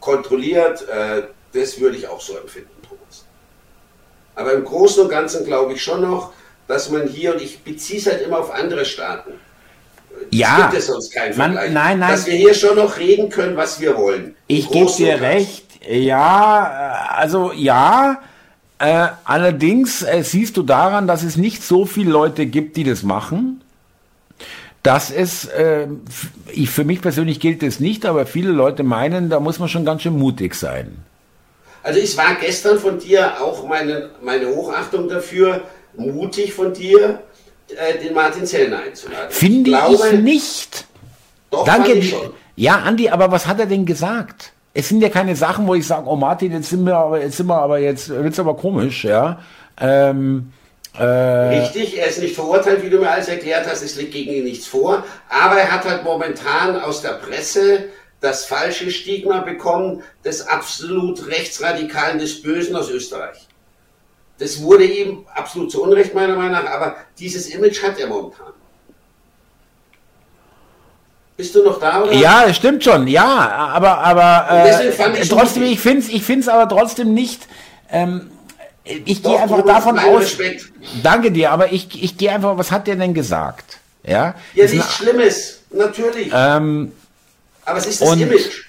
[0.00, 0.88] kontrolliert.
[0.88, 3.26] Äh, das würde ich auch so empfinden, Thomas.
[4.34, 6.32] Aber im Großen und Ganzen glaube ich schon noch,
[6.68, 9.32] dass man hier, und ich beziehe es halt immer auf andere Staaten,
[10.30, 13.28] ja, gibt es sonst keinen man, Vergleich, nein, nein, dass wir hier schon noch reden
[13.28, 14.34] können, was wir wollen.
[14.46, 18.20] Ich gebe dir recht, ja, also ja,
[18.78, 23.02] äh, allerdings äh, siehst du daran, dass es nicht so viele Leute gibt, die das
[23.02, 23.62] machen.
[24.86, 25.88] dass es, äh,
[26.52, 29.84] ich, für mich persönlich gilt es nicht, aber viele Leute meinen, da muss man schon
[29.84, 30.98] ganz schön mutig sein.
[31.82, 35.62] Also es war gestern von dir auch meine, meine Hochachtung dafür,
[35.96, 37.22] mutig von dir,
[37.68, 39.30] äh, den Martin Zellner einzuladen.
[39.30, 40.86] Finde ich, glaube, ich nicht.
[41.50, 41.92] Doch, Danke.
[41.92, 42.32] Ich schon.
[42.56, 44.52] Ja, Andi, aber was hat er denn gesagt?
[44.72, 47.36] Es sind ja keine Sachen, wo ich sage, oh Martin, jetzt sind wir aber, jetzt
[47.36, 49.40] sind wir aber, jetzt wird's aber komisch, ja.
[49.80, 50.52] Ähm,
[50.98, 54.32] äh, Richtig, er ist nicht verurteilt, wie du mir alles erklärt hast, es liegt gegen
[54.32, 57.84] ihn nichts vor, aber er hat halt momentan aus der Presse
[58.20, 63.45] das falsche Stigma bekommen des absolut rechtsradikalen, des Bösen aus Österreich.
[64.38, 68.52] Das wurde ihm absolut zu Unrecht meiner Meinung nach, aber dieses Image hat er momentan.
[71.36, 72.02] Bist du noch da?
[72.02, 72.12] Oder?
[72.12, 73.06] Ja, stimmt schon.
[73.08, 73.24] Ja,
[73.74, 77.46] aber aber äh, ich trotzdem, ich finde es, ich finde aber trotzdem nicht.
[77.90, 78.30] Ähm,
[78.84, 80.22] ich gehe einfach davon aus.
[80.22, 80.72] Respekt.
[81.02, 82.56] Danke dir, aber ich, ich gehe einfach.
[82.56, 83.78] Was hat der denn gesagt?
[84.02, 84.34] Ja.
[84.54, 86.30] Ja, nichts Schlimmes, natürlich.
[86.32, 86.92] Ähm,
[87.64, 88.65] aber es ist das Image.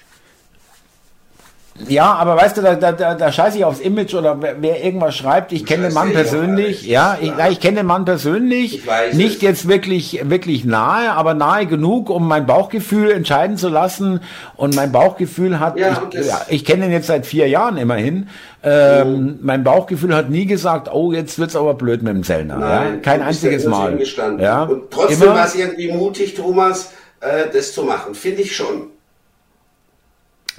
[1.86, 5.16] Ja, aber weißt du, da, da, da scheiße ich aufs Image oder wer, wer irgendwas
[5.16, 9.36] schreibt, ich kenne den Mann persönlich, ja, ich, ja, ich kenne den Mann persönlich, nicht
[9.36, 9.42] es.
[9.42, 14.20] jetzt wirklich, wirklich nahe, aber nahe genug, um mein Bauchgefühl entscheiden zu lassen.
[14.56, 18.28] Und mein Bauchgefühl hat, ja, ich, ja, ich kenne ihn jetzt seit vier Jahren immerhin,
[18.62, 19.38] ähm, mhm.
[19.42, 23.00] mein Bauchgefühl hat nie gesagt, oh, jetzt wird's aber blöd mit dem Zellner, Nein, ja,
[23.00, 23.98] kein einziges Mal.
[24.38, 28.88] Ja, und trotzdem war es irgendwie mutig, Thomas, äh, das zu machen, finde ich schon.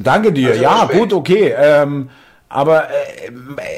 [0.04, 0.52] Danke dir.
[0.52, 1.54] Also ja, gut, okay.
[1.58, 2.10] Ähm,
[2.52, 3.32] aber äh,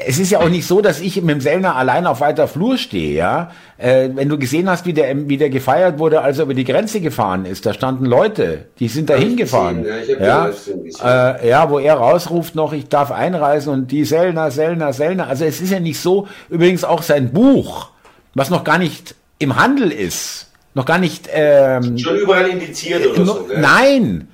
[0.06, 2.78] es ist ja auch nicht so, dass ich mit dem Sellner allein auf weiter Flur
[2.78, 3.50] stehe, ja.
[3.76, 6.64] Äh, wenn du gesehen hast, wie der, wie der gefeiert wurde, als er über die
[6.64, 9.84] Grenze gefahren ist, da standen Leute, die sind da hingefahren.
[10.18, 14.94] Ja, ja, äh, ja, wo er rausruft noch, ich darf einreisen und die Sellner, Sellner,
[14.94, 15.28] Sellner.
[15.28, 17.90] Also es ist ja nicht so, übrigens auch sein Buch,
[18.34, 21.28] was noch gar nicht im Handel ist, noch gar nicht...
[21.30, 23.60] Ähm, Schon überall indiziert oder so, gell?
[23.60, 24.28] Nein,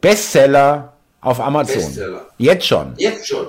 [0.00, 0.93] Bestseller,
[1.24, 1.76] auf Amazon.
[1.76, 2.26] Bestseller.
[2.38, 2.92] Jetzt schon.
[2.96, 3.46] Jetzt schon.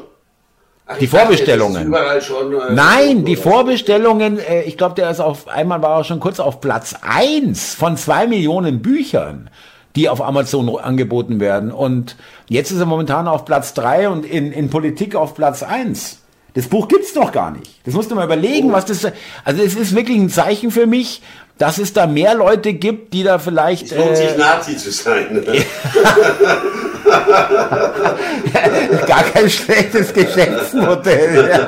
[0.87, 1.93] Ach, die Vorbestellungen.
[2.21, 6.19] Schon, äh, Nein, die Vorbestellungen, äh, ich glaube, der ist auf einmal war er schon
[6.19, 9.49] kurz auf Platz eins von zwei Millionen Büchern,
[9.95, 11.71] die auf Amazon angeboten werden.
[11.71, 12.15] Und
[12.47, 16.19] jetzt ist er momentan auf Platz drei und in, in Politik auf Platz eins.
[16.53, 17.69] Das Buch gibt's doch gar nicht.
[17.85, 18.73] Das musst du mal überlegen, oh.
[18.73, 19.05] was das.
[19.43, 21.21] Also es ist wirklich ein Zeichen für mich,
[21.57, 23.87] dass es da mehr Leute gibt, die da vielleicht.
[23.87, 25.43] Es lohnt äh, sich Nazi zu sein.
[29.07, 31.51] Gar kein schlechtes Geschäftsmodell.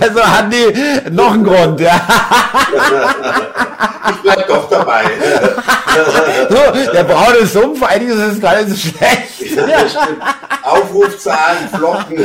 [0.00, 0.72] also Andi,
[1.10, 2.00] noch ein Grund, ja.
[4.10, 5.04] Ich bleib doch dabei.
[6.48, 6.56] so,
[6.92, 9.58] der braune Sumpf, eigentlich ist es gar nicht so schlecht.
[10.62, 12.18] Aufrufzahlen, Flocken.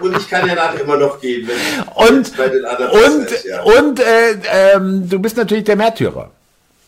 [0.00, 1.48] und ich kann ja nachher immer noch gehen,
[1.94, 3.62] und, bei den anderen und, ist, ja.
[3.62, 6.30] und äh, ähm, du bist natürlich der Märtyrer.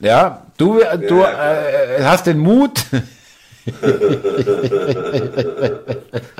[0.03, 2.73] Ja, du, du äh, hast den Mut.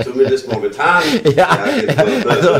[0.03, 1.03] Zumindest momentan.
[1.25, 2.51] Ja, ja also,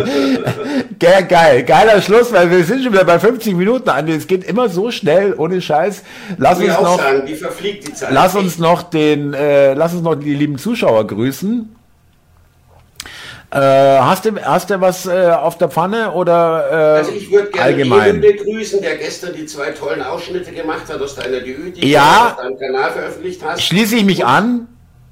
[1.01, 4.07] geil, geil, geiler Schluss, weil wir sind schon wieder bei 50 Minuten an.
[4.07, 6.05] Es geht immer so schnell, ohne Scheiß.
[6.39, 8.13] Lass uns noch, sagen, wie verfliegt die Zeit.
[8.13, 11.75] Lass uns noch den, äh, lass uns noch die lieben Zuschauer grüßen.
[13.53, 17.51] Äh, hast, du, hast du was äh, auf der Pfanne oder äh, Also ich würde
[17.51, 18.21] gerne allgemein?
[18.23, 22.41] begrüßen, der gestern die zwei tollen Ausschnitte gemacht hat aus deiner Debüt, die ja, du
[22.41, 23.63] auf deinem Kanal veröffentlicht hast.
[23.63, 24.69] Schließe ich mich an.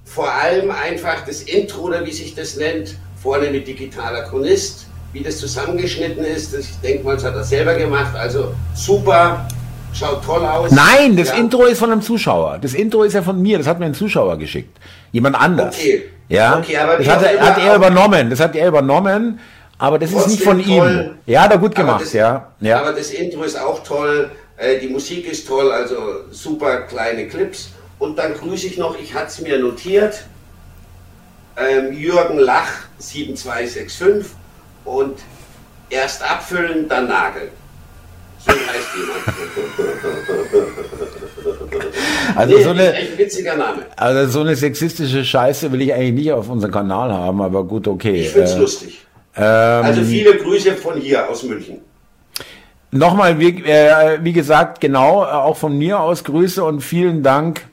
[0.06, 5.22] Vor allem einfach das Intro oder wie sich das nennt, vorne mit digitaler Chronist, wie
[5.22, 6.54] das zusammengeschnitten ist.
[6.54, 8.16] Das, ich denke mal, das hat er selber gemacht.
[8.16, 9.46] Also super,
[9.92, 10.70] schaut toll aus.
[10.70, 11.34] Nein, das ja.
[11.34, 12.58] Intro ist von einem Zuschauer.
[12.62, 14.78] Das Intro ist ja von mir, das hat mir ein Zuschauer geschickt.
[15.12, 15.76] Jemand anders.
[15.76, 16.04] Okay.
[16.30, 18.30] Ja, okay, aber das hat, er, hat er übernommen.
[18.30, 19.40] Das hat er übernommen.
[19.78, 20.70] Aber das ist nicht von toll.
[20.70, 21.18] ihm.
[21.26, 22.52] Ja, er gut gemacht, das, ja.
[22.60, 22.80] ja.
[22.80, 24.30] Aber das Intro ist auch toll.
[24.56, 25.96] Äh, die Musik ist toll, also
[26.30, 27.70] super kleine Clips.
[27.98, 30.22] Und dann grüße ich noch, ich hatte es mir notiert,
[31.56, 32.68] ähm, Jürgen Lach
[32.98, 34.36] 7265
[34.84, 35.18] und
[35.88, 37.50] erst abfüllen, dann nageln.
[38.38, 39.24] So heißt jemand.
[42.36, 43.82] Also nee, so eine, ein witziger Name.
[43.96, 47.88] Also so eine sexistische Scheiße will ich eigentlich nicht auf unserem Kanal haben, aber gut,
[47.88, 48.22] okay.
[48.22, 49.06] Ich finde es äh, lustig.
[49.36, 51.78] Ähm, also viele Grüße von hier aus München.
[52.92, 57.66] Nochmal, wie, äh, wie gesagt, genau, auch von mir aus Grüße und vielen Dank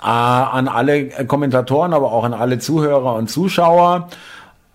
[0.00, 4.08] äh, an alle Kommentatoren, aber auch an alle Zuhörer und Zuschauer.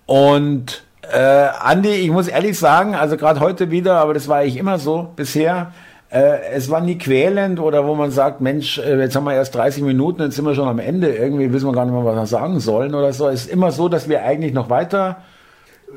[0.05, 4.57] Und äh, Andi, ich muss ehrlich sagen, also gerade heute wieder, aber das war ich
[4.57, 5.72] immer so bisher.
[6.09, 9.55] Äh, es war nie quälend oder wo man sagt, Mensch, äh, jetzt haben wir erst
[9.55, 12.15] 30 Minuten, jetzt sind wir schon am Ende, irgendwie wissen wir gar nicht mehr, was
[12.15, 13.27] wir sagen sollen oder so.
[13.27, 15.17] Es ist immer so, dass wir eigentlich noch weiter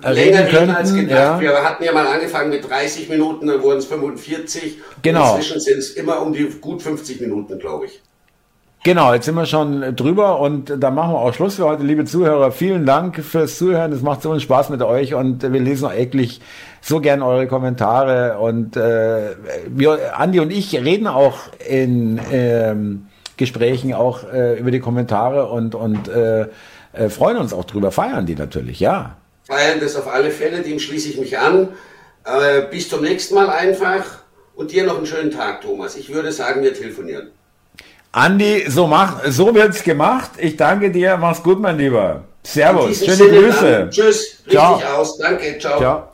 [0.02, 1.10] länger reden als gedacht.
[1.10, 1.40] Ja.
[1.40, 4.78] Wir hatten ja mal angefangen mit 30 Minuten, dann wurden es 45.
[5.02, 5.36] Genau.
[5.36, 8.00] inzwischen sind es immer um die gut 50 Minuten, glaube ich.
[8.84, 12.04] Genau, jetzt sind wir schon drüber und dann machen wir auch Schluss für heute, liebe
[12.04, 12.52] Zuhörer.
[12.52, 13.92] Vielen Dank fürs Zuhören.
[13.92, 16.40] Es macht so einen Spaß mit euch und wir lesen auch eklig
[16.80, 19.34] so gern eure Kommentare und äh,
[19.68, 25.74] wir, Andi und ich reden auch in ähm, Gesprächen auch äh, über die Kommentare und
[25.74, 26.46] und äh,
[26.92, 29.16] äh, freuen uns auch drüber, feiern die natürlich, ja.
[29.44, 31.68] Feiern das auf alle Fälle, dem schließe ich mich an.
[32.24, 34.04] Äh, bis zum nächsten Mal einfach
[34.54, 35.96] und dir noch einen schönen Tag, Thomas.
[35.96, 37.30] Ich würde sagen, wir telefonieren.
[38.12, 40.30] Andi, so mach, so wird's gemacht.
[40.38, 41.16] Ich danke dir.
[41.16, 42.24] Mach's gut, mein Lieber.
[42.42, 43.04] Servus.
[43.04, 43.88] Schöne Grüße.
[43.90, 44.42] Tschüss.
[44.46, 44.80] Richtig ciao.
[44.96, 45.18] aus.
[45.18, 45.58] Danke.
[45.58, 45.78] Ciao.
[45.78, 46.08] ciao.